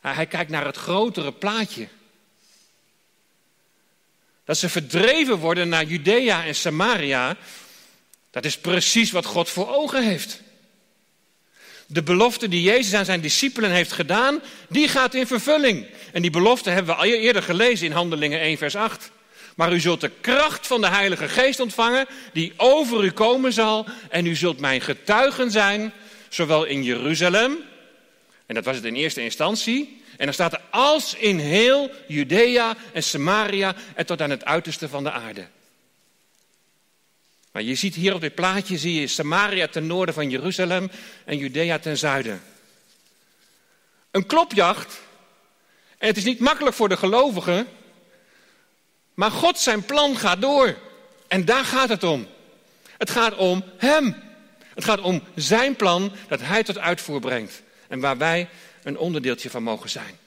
Hij 0.00 0.26
kijkt 0.26 0.50
naar 0.50 0.66
het 0.66 0.76
grotere 0.76 1.32
plaatje. 1.32 1.88
Dat 4.44 4.58
ze 4.58 4.68
verdreven 4.68 5.38
worden 5.38 5.68
naar 5.68 5.84
Judea 5.84 6.44
en 6.44 6.54
Samaria, 6.54 7.36
dat 8.30 8.44
is 8.44 8.58
precies 8.58 9.10
wat 9.10 9.24
God 9.24 9.48
voor 9.48 9.74
ogen 9.74 10.04
heeft. 10.04 10.42
De 11.86 12.02
belofte 12.02 12.48
die 12.48 12.62
Jezus 12.62 12.94
aan 12.94 13.04
zijn 13.04 13.20
discipelen 13.20 13.70
heeft 13.70 13.92
gedaan, 13.92 14.40
die 14.68 14.88
gaat 14.88 15.14
in 15.14 15.26
vervulling. 15.26 15.86
En 16.12 16.22
die 16.22 16.30
belofte 16.30 16.70
hebben 16.70 16.94
we 16.94 17.00
al 17.00 17.06
eerder 17.06 17.42
gelezen 17.42 17.86
in 17.86 17.92
Handelingen 17.92 18.40
1, 18.40 18.58
vers 18.58 18.76
8. 18.76 19.10
Maar 19.56 19.72
u 19.72 19.80
zult 19.80 20.00
de 20.00 20.10
kracht 20.20 20.66
van 20.66 20.80
de 20.80 20.88
Heilige 20.88 21.28
Geest 21.28 21.60
ontvangen, 21.60 22.06
die 22.32 22.52
over 22.56 23.04
u 23.04 23.10
komen 23.10 23.52
zal. 23.52 23.86
En 24.10 24.26
u 24.26 24.34
zult 24.34 24.60
mijn 24.60 24.80
getuigen 24.80 25.50
zijn, 25.50 25.92
zowel 26.28 26.64
in 26.64 26.82
Jeruzalem, 26.82 27.56
en 28.46 28.54
dat 28.54 28.64
was 28.64 28.76
het 28.76 28.84
in 28.84 28.94
eerste 28.94 29.22
instantie. 29.22 30.02
En 30.16 30.24
dan 30.24 30.34
staat 30.34 30.52
er 30.52 30.60
als 30.70 31.14
in 31.14 31.38
heel 31.38 31.90
Judea 32.08 32.76
en 32.92 33.02
Samaria 33.02 33.74
en 33.94 34.06
tot 34.06 34.20
aan 34.20 34.30
het 34.30 34.44
uiterste 34.44 34.88
van 34.88 35.04
de 35.04 35.10
aarde. 35.10 35.46
Maar 37.54 37.62
je 37.62 37.74
ziet 37.74 37.94
hier 37.94 38.14
op 38.14 38.20
dit 38.20 38.34
plaatje, 38.34 38.78
zie 38.78 39.00
je 39.00 39.06
Samaria 39.06 39.66
ten 39.68 39.86
noorden 39.86 40.14
van 40.14 40.30
Jeruzalem 40.30 40.90
en 41.24 41.38
Judea 41.38 41.78
ten 41.78 41.98
zuiden. 41.98 42.42
Een 44.10 44.26
klopjacht. 44.26 45.00
En 45.98 46.08
het 46.08 46.16
is 46.16 46.24
niet 46.24 46.38
makkelijk 46.38 46.76
voor 46.76 46.88
de 46.88 46.96
gelovigen. 46.96 47.66
Maar 49.14 49.30
God 49.30 49.58
zijn 49.58 49.84
plan 49.84 50.16
gaat 50.16 50.40
door. 50.40 50.76
En 51.28 51.44
daar 51.44 51.64
gaat 51.64 51.88
het 51.88 52.02
om. 52.04 52.28
Het 52.98 53.10
gaat 53.10 53.36
om 53.36 53.64
Hem. 53.76 54.16
Het 54.74 54.84
gaat 54.84 55.00
om 55.00 55.22
zijn 55.34 55.76
plan 55.76 56.12
dat 56.28 56.40
Hij 56.40 56.62
tot 56.62 56.78
uitvoer 56.78 57.20
brengt. 57.20 57.62
En 57.88 58.00
waar 58.00 58.18
wij 58.18 58.48
een 58.82 58.98
onderdeeltje 58.98 59.50
van 59.50 59.62
mogen 59.62 59.90
zijn. 59.90 60.18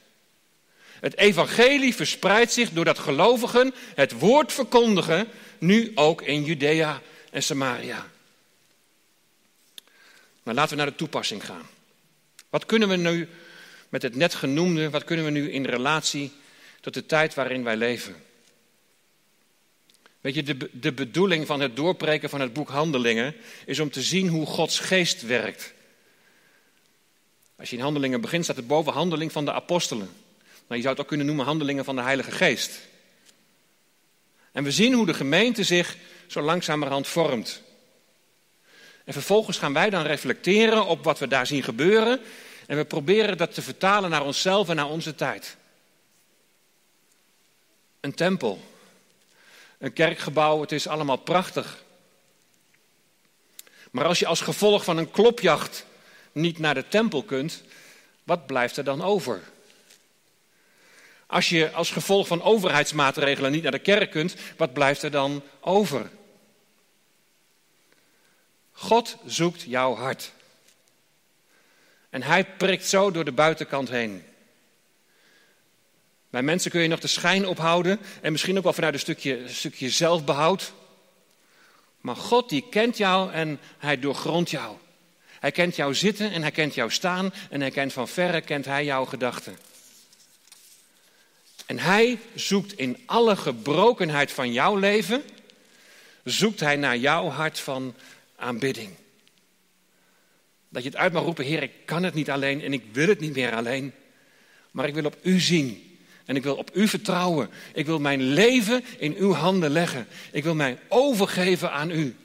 Het 1.00 1.18
evangelie 1.18 1.96
verspreidt 1.96 2.54
zich 2.54 2.72
doordat 2.72 3.00
gelovigen 3.00 3.74
het 3.96 4.12
woord 4.12 4.54
verkondigen, 4.54 5.28
nu 5.58 5.92
ook 5.96 6.22
in 6.22 6.44
Judea 6.44 7.02
en 7.32 7.44
Samaria. 7.44 8.10
Maar 10.44 10.54
laten 10.54 10.70
we 10.70 10.84
naar 10.84 10.92
de 10.92 10.98
toepassing 10.98 11.46
gaan. 11.46 11.68
Wat 12.50 12.66
kunnen 12.66 12.90
we 12.90 12.96
nu 12.96 13.30
met 13.90 14.02
het 14.02 14.16
net 14.16 14.34
genoemde, 14.34 14.90
wat 14.90 15.04
kunnen 15.04 15.26
we 15.26 15.32
nu 15.32 15.52
in 15.52 15.66
relatie 15.66 16.32
tot 16.82 16.94
de 16.94 17.06
tijd 17.06 17.34
waarin 17.34 17.64
wij 17.64 17.76
leven? 17.76 18.16
Weet 20.22 20.36
je, 20.36 20.44
de, 20.44 20.70
de 20.72 20.94
bedoeling 20.94 21.48
van 21.48 21.60
het 21.60 21.76
doorbreken 21.76 22.30
van 22.30 22.42
het 22.42 22.54
boek 22.54 22.70
Handelingen 22.70 23.36
is 23.66 23.80
om 23.80 23.90
te 23.90 24.02
zien 24.02 24.28
hoe 24.28 24.46
Gods 24.46 24.80
geest 24.80 25.22
werkt. 25.22 25.74
Als 27.56 27.70
je 27.70 27.76
in 27.76 27.82
Handelingen 27.82 28.22
begint, 28.22 28.44
staat 28.44 28.58
er 28.58 28.66
boven 28.66 28.94
Handeling 28.94 29.32
van 29.32 29.46
de 29.46 29.54
Apostelen. 29.54 30.10
Maar 30.68 30.78
je 30.78 30.84
zou 30.84 30.94
het 30.94 31.04
ook 31.04 31.10
kunnen 31.10 31.26
noemen 31.26 31.46
Handelingen 31.46 31.86
van 31.86 31.96
de 31.96 32.02
Heilige 32.02 32.32
Geest. 32.32 32.80
En 34.52 34.64
we 34.64 34.72
zien 34.72 34.94
hoe 34.94 35.06
de 35.06 35.14
gemeente 35.14 35.64
zich 35.64 35.98
zo 36.28 36.42
langzamerhand 36.42 37.08
vormt. 37.08 37.62
En 39.06 39.14
vervolgens 39.14 39.58
gaan 39.58 39.74
wij 39.74 39.90
dan 39.90 40.06
reflecteren 40.06 40.86
op 40.86 41.04
wat 41.04 41.20
we 41.20 41.28
daar 41.28 41.48
zien 41.48 41.64
gebeuren. 41.64 42.20
En 42.68 42.78
we 42.78 42.86
proberen 42.86 43.38
dat 43.38 43.54
te 43.54 43.62
vertalen 43.62 44.10
naar 44.10 44.26
onszelf 44.26 44.70
en 44.70 44.76
naar 44.76 44.90
onze 44.90 45.16
tijd. 45.16 45.58
Een 48.00 48.14
tempel, 48.14 48.62
een 49.78 49.94
kerkgebouw, 49.94 50.62
het 50.62 50.72
is 50.72 50.88
allemaal 50.88 51.18
prachtig. 51.18 51.84
Maar 53.92 54.06
als 54.06 54.20
je 54.20 54.28
als 54.28 54.42
gevolg 54.42 54.84
van 54.84 54.98
een 54.98 55.12
klopjacht 55.12 55.86
niet 56.32 56.60
naar 56.60 56.74
de 56.74 56.88
tempel 56.88 57.24
kunt, 57.24 57.64
wat 58.24 58.46
blijft 58.46 58.78
er 58.78 58.84
dan 58.84 59.02
over? 59.02 59.42
Als 61.28 61.50
je 61.50 61.72
als 61.72 61.92
gevolg 61.92 62.28
van 62.28 62.42
overheidsmaatregelen 62.42 63.52
niet 63.52 63.64
naar 63.64 63.72
de 63.72 63.80
kerk 63.80 64.12
kunt, 64.12 64.36
wat 64.58 64.74
blijft 64.74 65.04
er 65.04 65.12
dan 65.12 65.44
over? 65.60 66.10
God 68.72 69.18
zoekt 69.26 69.62
jouw 69.62 69.96
hart. 69.96 70.32
En 72.10 72.24
hij 72.24 72.46
prikt 72.46 72.86
zo 72.86 73.12
door 73.12 73.26
de 73.26 73.32
buitenkant 73.32 73.90
heen. 73.90 74.24
Bij 76.30 76.42
mensen 76.42 76.72
kun 76.72 76.82
je 76.82 76.88
nog 76.88 77.00
de 77.00 77.08
schijn 77.08 77.48
ophouden 77.48 78.00
en 78.22 78.32
misschien 78.32 78.58
ook 78.58 78.64
wel 78.64 78.74
vanuit 78.74 78.94
een 78.94 79.00
stukje, 79.00 79.40
een 79.40 79.50
stukje 79.50 79.90
zelfbehoud. 79.90 80.74
Maar 82.02 82.16
God 82.16 82.50
die 82.50 82.66
kent 82.70 82.98
jou 82.98 83.32
en 83.32 83.60
hij 83.78 84.00
doorgrondt 84.00 84.50
jou. 84.50 84.78
Hij 85.40 85.52
kent 85.52 85.76
jou 85.76 85.96
zitten 85.96 86.32
en 86.32 86.42
hij 86.42 86.52
kent 86.52 86.76
jou 86.76 86.92
staan 86.92 87.34
en 87.50 87.62
hij 87.62 87.72
kent 87.72 87.94
van 87.94 88.08
verre 88.08 88.42
kent 88.42 88.66
hij 88.66 88.86
jouw 88.86 89.06
gedachten. 89.06 89.58
En 91.68 91.80
hij 91.80 92.20
zoekt 92.36 92.78
in 92.78 92.98
alle 93.06 93.36
gebrokenheid 93.36 94.32
van 94.32 94.54
jouw 94.54 94.76
leven, 94.76 95.24
zoekt 96.24 96.60
hij 96.60 96.76
naar 96.76 96.98
jouw 96.98 97.30
hart 97.30 97.60
van 97.60 97.96
aanbidding. 98.36 98.90
Dat 100.70 100.84
je 100.84 100.90
het 100.90 100.98
uit 100.98 101.14
mag 101.14 101.24
roepen, 101.24 101.46
Heer, 101.46 101.64
ik 101.64 101.72
kan 101.86 102.04
het 102.04 102.14
niet 102.14 102.30
alleen 102.30 102.62
en 102.62 102.74
ik 102.74 102.84
wil 102.92 103.08
het 103.08 103.20
niet 103.20 103.36
meer 103.36 103.56
alleen. 103.56 103.94
Maar 104.72 104.88
ik 104.88 104.94
wil 104.94 105.06
op 105.06 105.18
U 105.22 105.40
zien 105.40 105.98
en 106.26 106.36
ik 106.36 106.44
wil 106.44 106.56
op 106.56 106.76
U 106.76 106.88
vertrouwen. 106.88 107.50
Ik 107.74 107.86
wil 107.86 108.00
mijn 108.00 108.22
leven 108.22 108.84
in 108.98 109.16
Uw 109.16 109.32
handen 109.32 109.70
leggen. 109.70 110.08
Ik 110.32 110.44
wil 110.44 110.56
mij 110.56 110.80
overgeven 110.88 111.72
aan 111.72 111.92
U. 111.92 112.16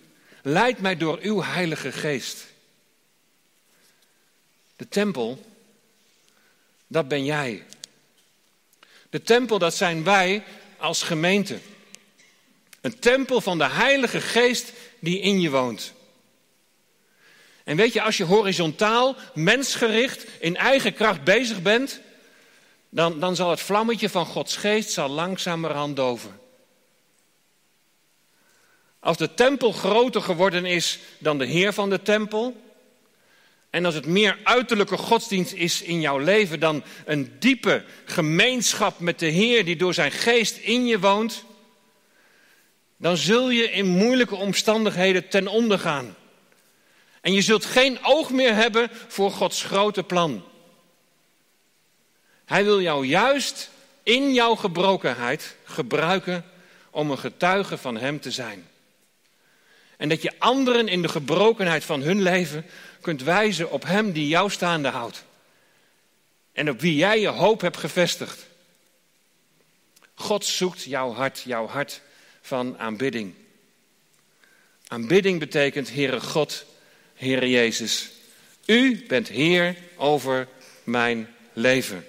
Leid 0.43 0.81
mij 0.81 0.97
door 0.97 1.19
Uw 1.23 1.43
Heilige 1.43 1.93
Geest. 1.93 2.47
De 4.77 4.89
tempel, 4.89 5.47
dat 6.87 7.09
ben 7.09 7.25
jij. 7.25 7.65
De 9.13 9.23
tempel, 9.23 9.59
dat 9.59 9.75
zijn 9.75 10.05
wij 10.05 10.43
als 10.77 11.03
gemeente. 11.03 11.59
Een 12.81 12.99
tempel 12.99 13.41
van 13.41 13.59
de 13.59 13.69
Heilige 13.69 14.21
Geest 14.21 14.73
die 14.99 15.21
in 15.21 15.41
je 15.41 15.51
woont. 15.51 15.93
En 17.65 17.77
weet 17.77 17.93
je, 17.93 18.03
als 18.03 18.17
je 18.17 18.25
horizontaal, 18.25 19.17
mensgericht, 19.35 20.27
in 20.39 20.57
eigen 20.57 20.95
kracht 20.95 21.25
bezig 21.25 21.63
bent, 21.63 22.01
dan, 22.89 23.21
dan 23.21 23.37
zal 23.37 23.51
het 23.51 23.61
vlammetje 23.61 24.09
van 24.09 24.27
Gods 24.27 24.57
geest 24.57 24.91
zal 24.91 25.09
langzamerhand 25.09 25.97
doven. 25.97 26.41
Als 29.01 29.17
de 29.17 29.35
tempel 29.35 29.73
groter 29.73 30.23
geworden 30.23 30.65
is 30.65 30.99
dan 31.19 31.39
de 31.39 31.47
Heer 31.47 31.73
van 31.73 31.91
de 31.91 32.03
tempel, 32.03 32.72
en 33.73 33.85
als 33.85 33.95
het 33.95 34.07
meer 34.07 34.39
uiterlijke 34.45 34.97
godsdienst 34.97 35.53
is 35.53 35.83
in 35.83 36.01
jouw 36.01 36.19
leven 36.19 36.61
dan 36.61 36.83
een 37.05 37.33
diepe 37.39 37.85
gemeenschap 38.05 38.99
met 38.99 39.19
de 39.19 39.27
Heer 39.27 39.65
die 39.65 39.77
door 39.77 39.95
zijn 39.95 40.11
geest 40.11 40.57
in 40.57 40.87
je 40.87 40.99
woont, 40.99 41.45
dan 42.97 43.17
zul 43.17 43.51
je 43.51 43.71
in 43.71 43.87
moeilijke 43.87 44.35
omstandigheden 44.35 45.29
ten 45.29 45.49
onder 45.49 45.79
gaan. 45.79 46.17
En 47.21 47.33
je 47.33 47.43
zult 47.43 47.65
geen 47.65 47.99
oog 48.03 48.31
meer 48.31 48.55
hebben 48.55 48.91
voor 49.09 49.31
Gods 49.31 49.63
grote 49.63 50.03
plan. 50.03 50.45
Hij 52.45 52.65
wil 52.65 52.81
jou 52.81 53.07
juist 53.07 53.71
in 54.03 54.33
jouw 54.33 54.55
gebrokenheid 54.55 55.57
gebruiken 55.65 56.45
om 56.91 57.11
een 57.11 57.19
getuige 57.19 57.79
van 57.79 57.97
Hem 57.97 58.21
te 58.21 58.31
zijn. 58.31 58.67
En 59.97 60.09
dat 60.09 60.23
je 60.23 60.33
anderen 60.39 60.89
in 60.89 61.03
de 61.03 61.09
gebrokenheid 61.09 61.85
van 61.85 62.03
hun 62.03 62.23
leven 62.23 62.67
kunt 63.03 63.23
wijzen 63.23 63.71
op 63.71 63.85
Hem 63.85 64.13
die 64.13 64.29
jou 64.29 64.51
staande 64.51 64.89
houdt. 64.89 65.25
En 66.53 66.71
op 66.71 66.81
wie 66.81 66.95
jij 66.95 67.21
je 67.21 67.29
hoop 67.29 67.61
hebt 67.61 67.77
gevestigd. 67.77 68.47
God 70.15 70.45
zoekt 70.45 70.83
jouw 70.83 71.13
hart, 71.13 71.43
jouw 71.45 71.67
hart 71.67 72.01
van 72.41 72.79
aanbidding. 72.79 73.35
Aanbidding 74.87 75.39
betekent, 75.39 75.93
Heere 75.93 76.21
God, 76.21 76.65
Heere 77.15 77.51
Jezus, 77.51 78.11
U 78.67 79.05
bent 79.07 79.29
Heer 79.29 79.77
over 79.97 80.49
mijn 80.85 81.35
leven. 81.53 82.07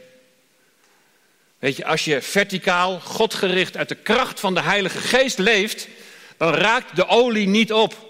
Weet 1.59 1.75
je, 1.75 1.85
als 1.85 2.05
je 2.05 2.21
verticaal, 2.21 2.99
Godgericht 2.99 3.77
uit 3.77 3.89
de 3.89 3.95
kracht 3.95 4.39
van 4.39 4.53
de 4.53 4.61
Heilige 4.61 4.97
Geest 4.97 5.37
leeft, 5.37 5.87
dan 6.37 6.53
raakt 6.53 6.95
de 6.95 7.07
olie 7.07 7.47
niet 7.47 7.73
op. 7.73 8.02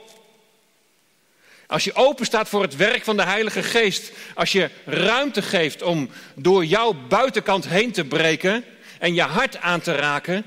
Als 1.67 1.83
je 1.83 1.95
open 1.95 2.25
staat 2.25 2.49
voor 2.49 2.61
het 2.61 2.75
werk 2.75 3.03
van 3.03 3.17
de 3.17 3.23
Heilige 3.23 3.63
Geest, 3.63 4.11
als 4.33 4.51
je 4.51 4.69
ruimte 4.85 5.41
geeft 5.41 5.81
om 5.81 6.09
door 6.35 6.65
jouw 6.65 6.93
buitenkant 7.07 7.67
heen 7.67 7.91
te 7.91 8.05
breken 8.05 8.65
en 8.99 9.13
je 9.13 9.21
hart 9.21 9.57
aan 9.57 9.81
te 9.81 9.95
raken, 9.95 10.45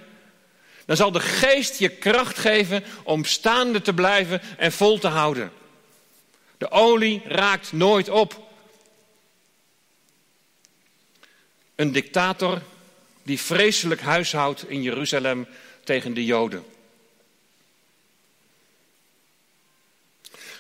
dan 0.86 0.96
zal 0.96 1.12
de 1.12 1.20
Geest 1.20 1.78
je 1.78 1.88
kracht 1.88 2.38
geven 2.38 2.84
om 3.02 3.24
staande 3.24 3.80
te 3.80 3.94
blijven 3.94 4.40
en 4.56 4.72
vol 4.72 4.98
te 4.98 5.08
houden. 5.08 5.52
De 6.58 6.70
olie 6.70 7.22
raakt 7.24 7.72
nooit 7.72 8.08
op. 8.08 8.44
Een 11.74 11.92
dictator 11.92 12.62
die 13.22 13.40
vreselijk 13.40 14.00
huishoudt 14.00 14.68
in 14.68 14.82
Jeruzalem 14.82 15.46
tegen 15.84 16.14
de 16.14 16.24
Joden. 16.24 16.64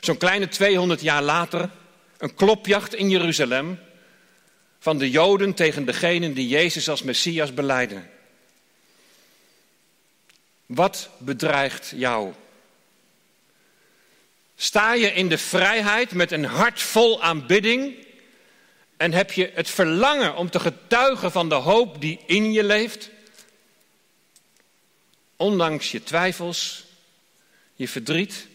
Zo'n 0.06 0.16
kleine 0.16 0.48
200 0.48 1.00
jaar 1.00 1.22
later 1.22 1.70
een 2.18 2.34
klopjacht 2.34 2.94
in 2.94 3.10
Jeruzalem 3.10 3.78
van 4.78 4.98
de 4.98 5.10
Joden 5.10 5.54
tegen 5.54 5.84
degenen 5.84 6.34
die 6.34 6.48
Jezus 6.48 6.88
als 6.88 7.02
Messias 7.02 7.54
beleiden. 7.54 8.10
Wat 10.66 11.08
bedreigt 11.18 11.92
jou? 11.96 12.32
Sta 14.56 14.92
je 14.92 15.12
in 15.12 15.28
de 15.28 15.38
vrijheid 15.38 16.12
met 16.12 16.32
een 16.32 16.44
hart 16.44 16.82
vol 16.82 17.22
aanbidding 17.22 17.94
en 18.96 19.12
heb 19.12 19.32
je 19.32 19.50
het 19.54 19.70
verlangen 19.70 20.36
om 20.36 20.50
te 20.50 20.60
getuigen 20.60 21.32
van 21.32 21.48
de 21.48 21.54
hoop 21.54 22.00
die 22.00 22.20
in 22.26 22.52
je 22.52 22.64
leeft? 22.64 23.10
Ondanks 25.36 25.90
je 25.90 26.02
twijfels, 26.02 26.84
je 27.74 27.88
verdriet, 27.88 28.48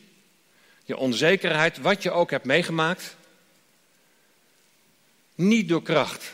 je 0.91 0.97
onzekerheid, 0.97 1.77
wat 1.77 2.03
je 2.03 2.11
ook 2.11 2.31
hebt 2.31 2.45
meegemaakt. 2.45 3.15
Niet 5.35 5.69
door 5.69 5.81
kracht, 5.81 6.33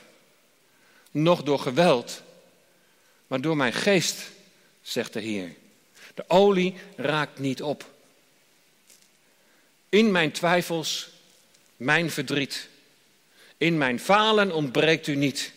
noch 1.11 1.43
door 1.43 1.59
geweld, 1.59 2.21
maar 3.27 3.41
door 3.41 3.57
mijn 3.57 3.73
geest, 3.73 4.17
zegt 4.81 5.13
de 5.13 5.19
Heer. 5.19 5.55
De 6.13 6.23
olie 6.27 6.75
raakt 6.95 7.39
niet 7.39 7.61
op. 7.61 7.91
In 9.89 10.11
mijn 10.11 10.31
twijfels, 10.31 11.09
mijn 11.75 12.11
verdriet, 12.11 12.69
in 13.57 13.77
mijn 13.77 13.99
falen 13.99 14.51
ontbreekt 14.51 15.07
u 15.07 15.15
niet. 15.15 15.53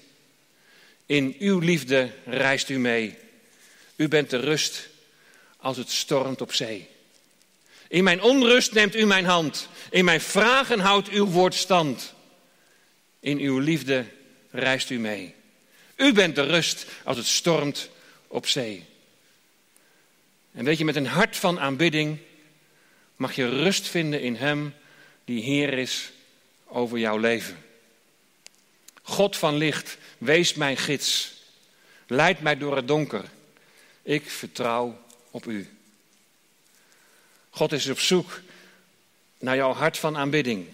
In 1.06 1.36
uw 1.38 1.58
liefde 1.58 2.12
reist 2.24 2.68
u 2.68 2.78
mee. 2.78 3.18
U 3.96 4.08
bent 4.08 4.30
de 4.30 4.40
rust 4.40 4.88
als 5.56 5.76
het 5.76 5.90
stormt 5.90 6.40
op 6.40 6.52
zee. 6.52 6.88
In 7.90 8.04
mijn 8.04 8.22
onrust 8.22 8.72
neemt 8.72 8.96
u 8.96 9.06
mijn 9.06 9.24
hand. 9.24 9.68
In 9.90 10.04
mijn 10.04 10.20
vragen 10.20 10.80
houdt 10.80 11.08
uw 11.08 11.26
woord 11.26 11.54
stand. 11.54 12.14
In 13.20 13.38
uw 13.38 13.58
liefde 13.58 14.04
reist 14.50 14.90
u 14.90 14.98
mee. 14.98 15.34
U 15.96 16.12
bent 16.12 16.34
de 16.34 16.42
rust 16.42 16.86
als 17.04 17.16
het 17.16 17.26
stormt 17.26 17.90
op 18.26 18.46
zee. 18.46 18.84
En 20.52 20.64
weet 20.64 20.78
je, 20.78 20.84
met 20.84 20.96
een 20.96 21.06
hart 21.06 21.36
van 21.36 21.60
aanbidding 21.60 22.18
mag 23.16 23.34
je 23.34 23.48
rust 23.48 23.86
vinden 23.86 24.20
in 24.20 24.36
Hem 24.36 24.74
die 25.24 25.42
Heer 25.42 25.72
is 25.72 26.12
over 26.66 26.98
jouw 26.98 27.18
leven. 27.18 27.58
God 29.02 29.36
van 29.36 29.56
licht, 29.56 29.98
wees 30.18 30.54
mijn 30.54 30.76
gids. 30.76 31.32
Leid 32.06 32.40
mij 32.40 32.58
door 32.58 32.76
het 32.76 32.88
donker. 32.88 33.24
Ik 34.02 34.30
vertrouw 34.30 35.00
op 35.30 35.46
U. 35.46 35.79
God 37.50 37.72
is 37.72 37.88
op 37.88 37.98
zoek 37.98 38.40
naar 39.38 39.56
jouw 39.56 39.72
hart 39.72 39.98
van 39.98 40.16
aanbidding. 40.16 40.66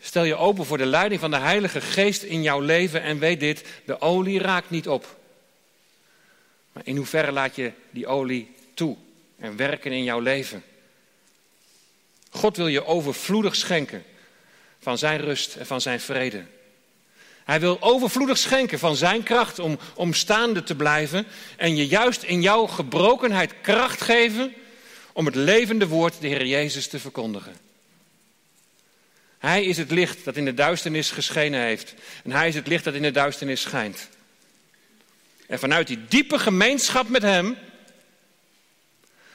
Stel 0.00 0.24
je 0.24 0.36
open 0.36 0.66
voor 0.66 0.78
de 0.78 0.86
leiding 0.86 1.20
van 1.20 1.30
de 1.30 1.36
Heilige 1.36 1.80
Geest 1.80 2.22
in 2.22 2.42
jouw 2.42 2.60
leven 2.60 3.02
en 3.02 3.18
weet 3.18 3.40
dit, 3.40 3.64
de 3.84 4.00
olie 4.00 4.38
raakt 4.38 4.70
niet 4.70 4.88
op. 4.88 5.18
Maar 6.72 6.82
in 6.86 6.96
hoeverre 6.96 7.32
laat 7.32 7.56
je 7.56 7.72
die 7.90 8.06
olie 8.06 8.54
toe 8.74 8.96
en 9.38 9.56
werken 9.56 9.92
in 9.92 10.04
jouw 10.04 10.20
leven? 10.20 10.64
God 12.30 12.56
wil 12.56 12.66
je 12.66 12.84
overvloedig 12.84 13.56
schenken 13.56 14.04
van 14.78 14.98
zijn 14.98 15.20
rust 15.20 15.56
en 15.56 15.66
van 15.66 15.80
zijn 15.80 16.00
vrede. 16.00 16.44
Hij 17.44 17.60
wil 17.60 17.76
overvloedig 17.80 18.38
schenken 18.38 18.78
van 18.78 18.96
zijn 18.96 19.22
kracht 19.22 19.58
om, 19.58 19.78
om 19.94 20.14
staande 20.14 20.62
te 20.62 20.76
blijven 20.76 21.26
en 21.56 21.76
je 21.76 21.86
juist 21.86 22.22
in 22.22 22.42
jouw 22.42 22.66
gebrokenheid 22.66 23.54
kracht 23.60 24.00
geven 24.00 24.54
om 25.12 25.26
het 25.26 25.34
levende 25.34 25.86
woord, 25.86 26.20
de 26.20 26.28
Heer 26.28 26.46
Jezus, 26.46 26.88
te 26.88 26.98
verkondigen. 26.98 27.56
Hij 29.38 29.64
is 29.64 29.76
het 29.76 29.90
licht 29.90 30.24
dat 30.24 30.36
in 30.36 30.44
de 30.44 30.54
duisternis 30.54 31.10
geschenen 31.10 31.60
heeft. 31.60 31.94
En 32.24 32.30
hij 32.30 32.48
is 32.48 32.54
het 32.54 32.66
licht 32.66 32.84
dat 32.84 32.94
in 32.94 33.02
de 33.02 33.10
duisternis 33.10 33.60
schijnt. 33.60 34.08
En 35.46 35.58
vanuit 35.58 35.86
die 35.86 35.98
diepe 36.08 36.38
gemeenschap 36.38 37.08
met 37.08 37.22
Hem, 37.22 37.56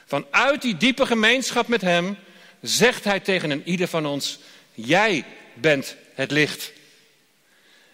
vanuit 0.05 0.61
die 0.61 0.77
diepe 0.77 1.05
gemeenschap 1.05 1.67
met 1.67 1.81
Hem, 1.81 2.17
zegt 2.61 3.03
Hij 3.03 3.19
tegen 3.19 3.49
een 3.49 3.61
ieder 3.65 3.87
van 3.87 4.05
ons, 4.05 4.39
jij 4.73 5.25
bent 5.53 5.95
het 6.13 6.31
licht. 6.31 6.71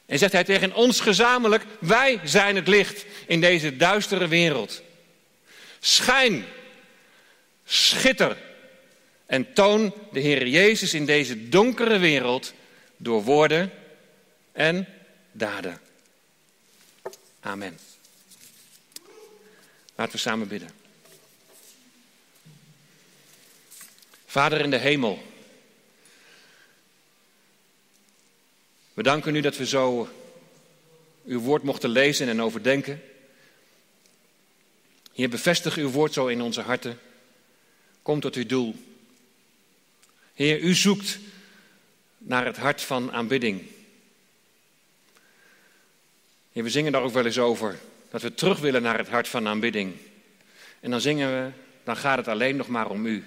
En 0.06 0.18
zegt 0.18 0.34
Hij 0.34 0.44
tegen 0.44 0.74
ons 0.74 1.00
gezamenlijk, 1.00 1.66
wij 1.80 2.20
zijn 2.24 2.56
het 2.56 2.68
licht 2.68 3.06
in 3.28 3.42
deze 3.42 3.78
duistere 3.78 4.28
wereld. 4.28 4.82
Schijn, 5.80 6.46
schitter 7.72 8.38
en 9.26 9.54
toon 9.54 9.94
de 10.12 10.20
Heer 10.20 10.48
Jezus 10.48 10.94
in 10.94 11.06
deze 11.06 11.50
donkere 11.50 11.98
wereld 11.98 12.54
door 12.98 13.24
woorden 13.24 13.72
en 14.52 14.88
daden. 15.32 15.82
Amen. 17.40 17.80
Laten 19.96 20.14
we 20.14 20.20
samen 20.20 20.48
bidden. 20.48 20.70
Vader 24.26 24.62
in 24.62 24.70
de 24.70 24.78
hemel, 24.78 25.24
we 28.94 29.04
danken 29.04 29.36
u 29.36 29.42
dat 29.42 29.58
we 29.58 29.66
zo 29.66 30.10
uw 31.26 31.40
woord 31.40 31.64
mochten 31.64 31.90
lezen 31.90 32.30
en 32.30 32.42
overdenken. 32.42 33.02
Heer, 35.14 35.30
bevestig 35.30 35.76
uw 35.76 35.90
woord 35.90 36.14
zo 36.14 36.28
in 36.28 36.42
onze 36.42 36.62
harten. 36.62 37.00
Kom 38.02 38.20
tot 38.20 38.36
uw 38.36 38.46
doel. 38.46 38.76
Heer, 40.34 40.60
u 40.60 40.74
zoekt 40.74 41.20
naar 42.18 42.46
het 42.46 42.58
hart 42.58 42.82
van 42.82 43.12
aanbidding. 43.12 43.62
Heer, 46.52 46.64
we 46.64 46.70
zingen 46.70 46.92
daar 46.92 47.02
ook 47.02 47.14
wel 47.14 47.26
eens 47.26 47.40
over. 47.40 47.80
Dat 48.10 48.22
we 48.22 48.34
terug 48.34 48.60
willen 48.60 48.82
naar 48.82 48.98
het 48.98 49.10
hart 49.10 49.28
van 49.28 49.48
aanbidding. 49.48 49.96
En 50.80 50.92
dan 50.92 51.02
zingen 51.02 51.30
we, 51.30 51.52
dan 51.84 51.98
gaat 51.98 52.18
het 52.18 52.28
alleen 52.28 52.56
nog 52.56 52.68
maar 52.68 52.90
om 52.90 53.06
u. 53.06 53.24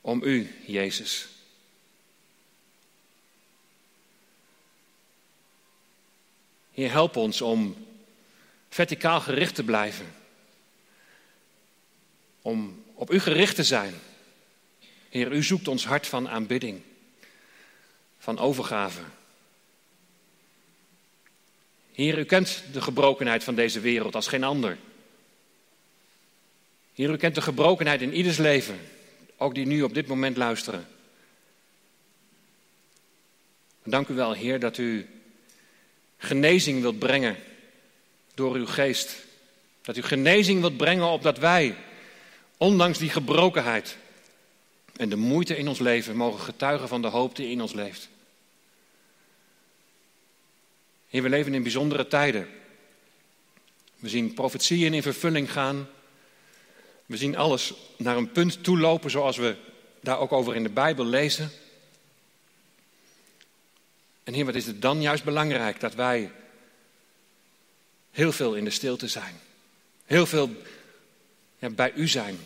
Om 0.00 0.22
u, 0.22 0.50
Jezus. 0.66 1.28
Heer, 6.72 6.90
help 6.90 7.16
ons 7.16 7.40
om 7.40 7.86
verticaal 8.68 9.20
gericht 9.20 9.54
te 9.54 9.64
blijven. 9.64 10.06
Om 12.42 12.83
op 12.94 13.12
u 13.12 13.20
gericht 13.20 13.54
te 13.54 13.64
zijn. 13.64 13.94
Heer, 15.08 15.32
u 15.32 15.42
zoekt 15.42 15.68
ons 15.68 15.86
hart 15.86 16.06
van 16.06 16.28
aanbidding, 16.28 16.80
van 18.18 18.38
overgave. 18.38 19.00
Heer, 21.92 22.18
u 22.18 22.24
kent 22.24 22.62
de 22.72 22.80
gebrokenheid 22.80 23.44
van 23.44 23.54
deze 23.54 23.80
wereld 23.80 24.14
als 24.14 24.26
geen 24.26 24.44
ander. 24.44 24.78
Heer, 26.94 27.10
u 27.10 27.16
kent 27.16 27.34
de 27.34 27.40
gebrokenheid 27.40 28.02
in 28.02 28.14
ieders 28.14 28.36
leven, 28.36 28.80
ook 29.36 29.54
die 29.54 29.66
nu 29.66 29.82
op 29.82 29.94
dit 29.94 30.06
moment 30.06 30.36
luisteren. 30.36 30.86
Dank 33.84 34.08
u 34.08 34.14
wel, 34.14 34.32
Heer, 34.32 34.60
dat 34.60 34.78
u 34.78 35.06
genezing 36.16 36.80
wilt 36.80 36.98
brengen 36.98 37.36
door 38.34 38.54
uw 38.54 38.66
geest. 38.66 39.16
Dat 39.82 39.96
u 39.96 40.02
genezing 40.02 40.60
wilt 40.60 40.76
brengen 40.76 41.06
opdat 41.06 41.38
wij, 41.38 41.76
ondanks 42.56 42.98
die 42.98 43.10
gebrokenheid 43.10 43.96
en 44.96 45.08
de 45.08 45.16
moeite 45.16 45.56
in 45.56 45.68
ons 45.68 45.78
leven, 45.78 46.16
mogen 46.16 46.40
getuigen 46.40 46.88
van 46.88 47.02
de 47.02 47.08
hoop 47.08 47.36
die 47.36 47.50
in 47.50 47.60
ons 47.60 47.72
leeft. 47.72 48.08
Heer, 51.08 51.22
we 51.22 51.28
leven 51.28 51.54
in 51.54 51.62
bijzondere 51.62 52.08
tijden. 52.08 52.48
We 53.96 54.08
zien 54.08 54.34
profetieën 54.34 54.94
in 54.94 55.02
vervulling 55.02 55.52
gaan. 55.52 55.88
We 57.06 57.16
zien 57.16 57.36
alles 57.36 57.74
naar 57.96 58.16
een 58.16 58.32
punt 58.32 58.64
toelopen 58.64 59.10
zoals 59.10 59.36
we 59.36 59.56
daar 60.00 60.18
ook 60.18 60.32
over 60.32 60.56
in 60.56 60.62
de 60.62 60.68
Bijbel 60.68 61.04
lezen. 61.04 61.50
En 64.24 64.34
Heer, 64.34 64.44
wat 64.44 64.54
is 64.54 64.66
het 64.66 64.82
dan 64.82 65.02
juist 65.02 65.24
belangrijk 65.24 65.80
dat 65.80 65.94
wij 65.94 66.32
heel 68.10 68.32
veel 68.32 68.54
in 68.54 68.64
de 68.64 68.70
stilte 68.70 69.08
zijn. 69.08 69.40
Heel 70.04 70.26
veel 70.26 70.50
ja, 71.64 71.70
bij 71.70 71.92
u 71.94 72.08
zijn. 72.08 72.38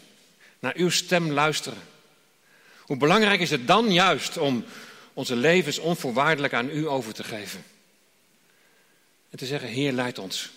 Naar 0.58 0.76
uw 0.76 0.90
stem 0.90 1.30
luisteren. 1.30 1.82
Hoe 2.80 2.96
belangrijk 2.96 3.40
is 3.40 3.50
het 3.50 3.66
dan 3.66 3.92
juist 3.92 4.36
om 4.36 4.64
onze 5.12 5.36
levens 5.36 5.78
onvoorwaardelijk 5.78 6.52
aan 6.52 6.70
u 6.70 6.88
over 6.88 7.14
te 7.14 7.24
geven. 7.24 7.64
En 9.30 9.38
te 9.38 9.46
zeggen, 9.46 9.68
Heer, 9.68 9.92
leid 9.92 10.18
ons 10.18 10.50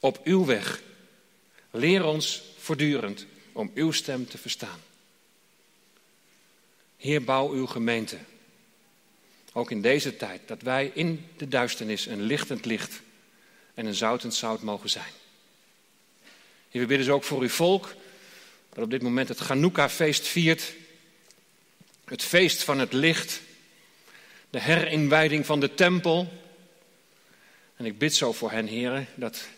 op 0.00 0.20
uw 0.24 0.44
weg. 0.44 0.82
Leer 1.70 2.04
ons 2.04 2.42
voortdurend 2.58 3.26
om 3.52 3.70
uw 3.74 3.90
stem 3.90 4.28
te 4.28 4.38
verstaan. 4.38 4.80
Heer, 6.96 7.24
bouw 7.24 7.50
uw 7.50 7.66
gemeente. 7.66 8.18
Ook 9.52 9.70
in 9.70 9.82
deze 9.82 10.16
tijd, 10.16 10.40
dat 10.46 10.62
wij 10.62 10.90
in 10.94 11.26
de 11.36 11.48
duisternis 11.48 12.06
een 12.06 12.22
lichtend 12.22 12.64
licht 12.64 13.00
en 13.74 13.86
een 13.86 13.94
zoutend 13.94 14.34
zout 14.34 14.62
mogen 14.62 14.90
zijn. 14.90 15.12
Heer, 16.74 16.82
we 16.82 16.88
bidden 16.88 17.06
zo 17.06 17.14
ook 17.14 17.24
voor 17.24 17.40
uw 17.40 17.48
volk, 17.48 17.94
dat 18.72 18.84
op 18.84 18.90
dit 18.90 19.02
moment 19.02 19.28
het 19.28 19.38
Chanukka-feest 19.38 20.26
viert. 20.26 20.72
Het 22.04 22.22
feest 22.22 22.62
van 22.62 22.78
het 22.78 22.92
licht, 22.92 23.40
de 24.50 24.60
herinwijding 24.60 25.46
van 25.46 25.60
de 25.60 25.74
tempel. 25.74 26.32
En 27.76 27.84
ik 27.84 27.98
bid 27.98 28.14
zo 28.14 28.32
voor 28.32 28.50
hen, 28.50 28.66
heren, 28.66 29.06
dat 29.14 29.48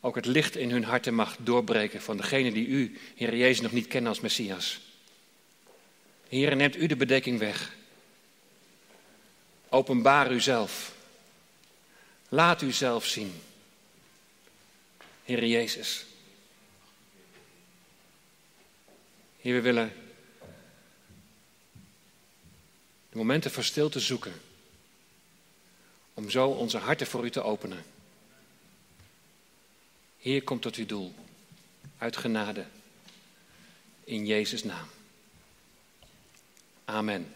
ook 0.00 0.14
het 0.14 0.26
licht 0.26 0.56
in 0.56 0.70
hun 0.70 0.84
harten 0.84 1.14
mag 1.14 1.36
doorbreken 1.38 2.02
van 2.02 2.16
degene 2.16 2.52
die 2.52 2.66
u, 2.66 2.98
Heer 3.14 3.36
Jezus, 3.36 3.60
nog 3.60 3.72
niet 3.72 3.86
kennen 3.86 4.10
als 4.10 4.20
Messias. 4.20 4.80
Heer, 6.28 6.56
neemt 6.56 6.76
u 6.76 6.86
de 6.86 6.96
bedekking 6.96 7.38
weg. 7.38 7.74
Openbaar 9.68 10.32
uzelf. 10.32 10.92
Laat 12.28 12.62
uzelf 12.62 13.06
zien. 13.06 13.32
Heer 15.24 15.44
Jezus. 15.44 16.06
Heer, 19.38 19.54
we 19.54 19.60
willen 19.60 19.92
de 23.10 23.16
momenten 23.16 23.50
van 23.50 23.64
stilte 23.64 24.00
zoeken. 24.00 24.32
Om 26.14 26.30
zo 26.30 26.48
onze 26.48 26.78
harten 26.78 27.06
voor 27.06 27.24
u 27.24 27.30
te 27.30 27.42
openen. 27.42 27.84
Heer, 30.18 30.42
kom 30.42 30.60
tot 30.60 30.76
uw 30.76 30.86
doel. 30.86 31.14
Uit 31.98 32.16
genade. 32.16 32.66
In 34.04 34.26
Jezus' 34.26 34.64
naam. 34.64 34.88
Amen. 36.84 37.34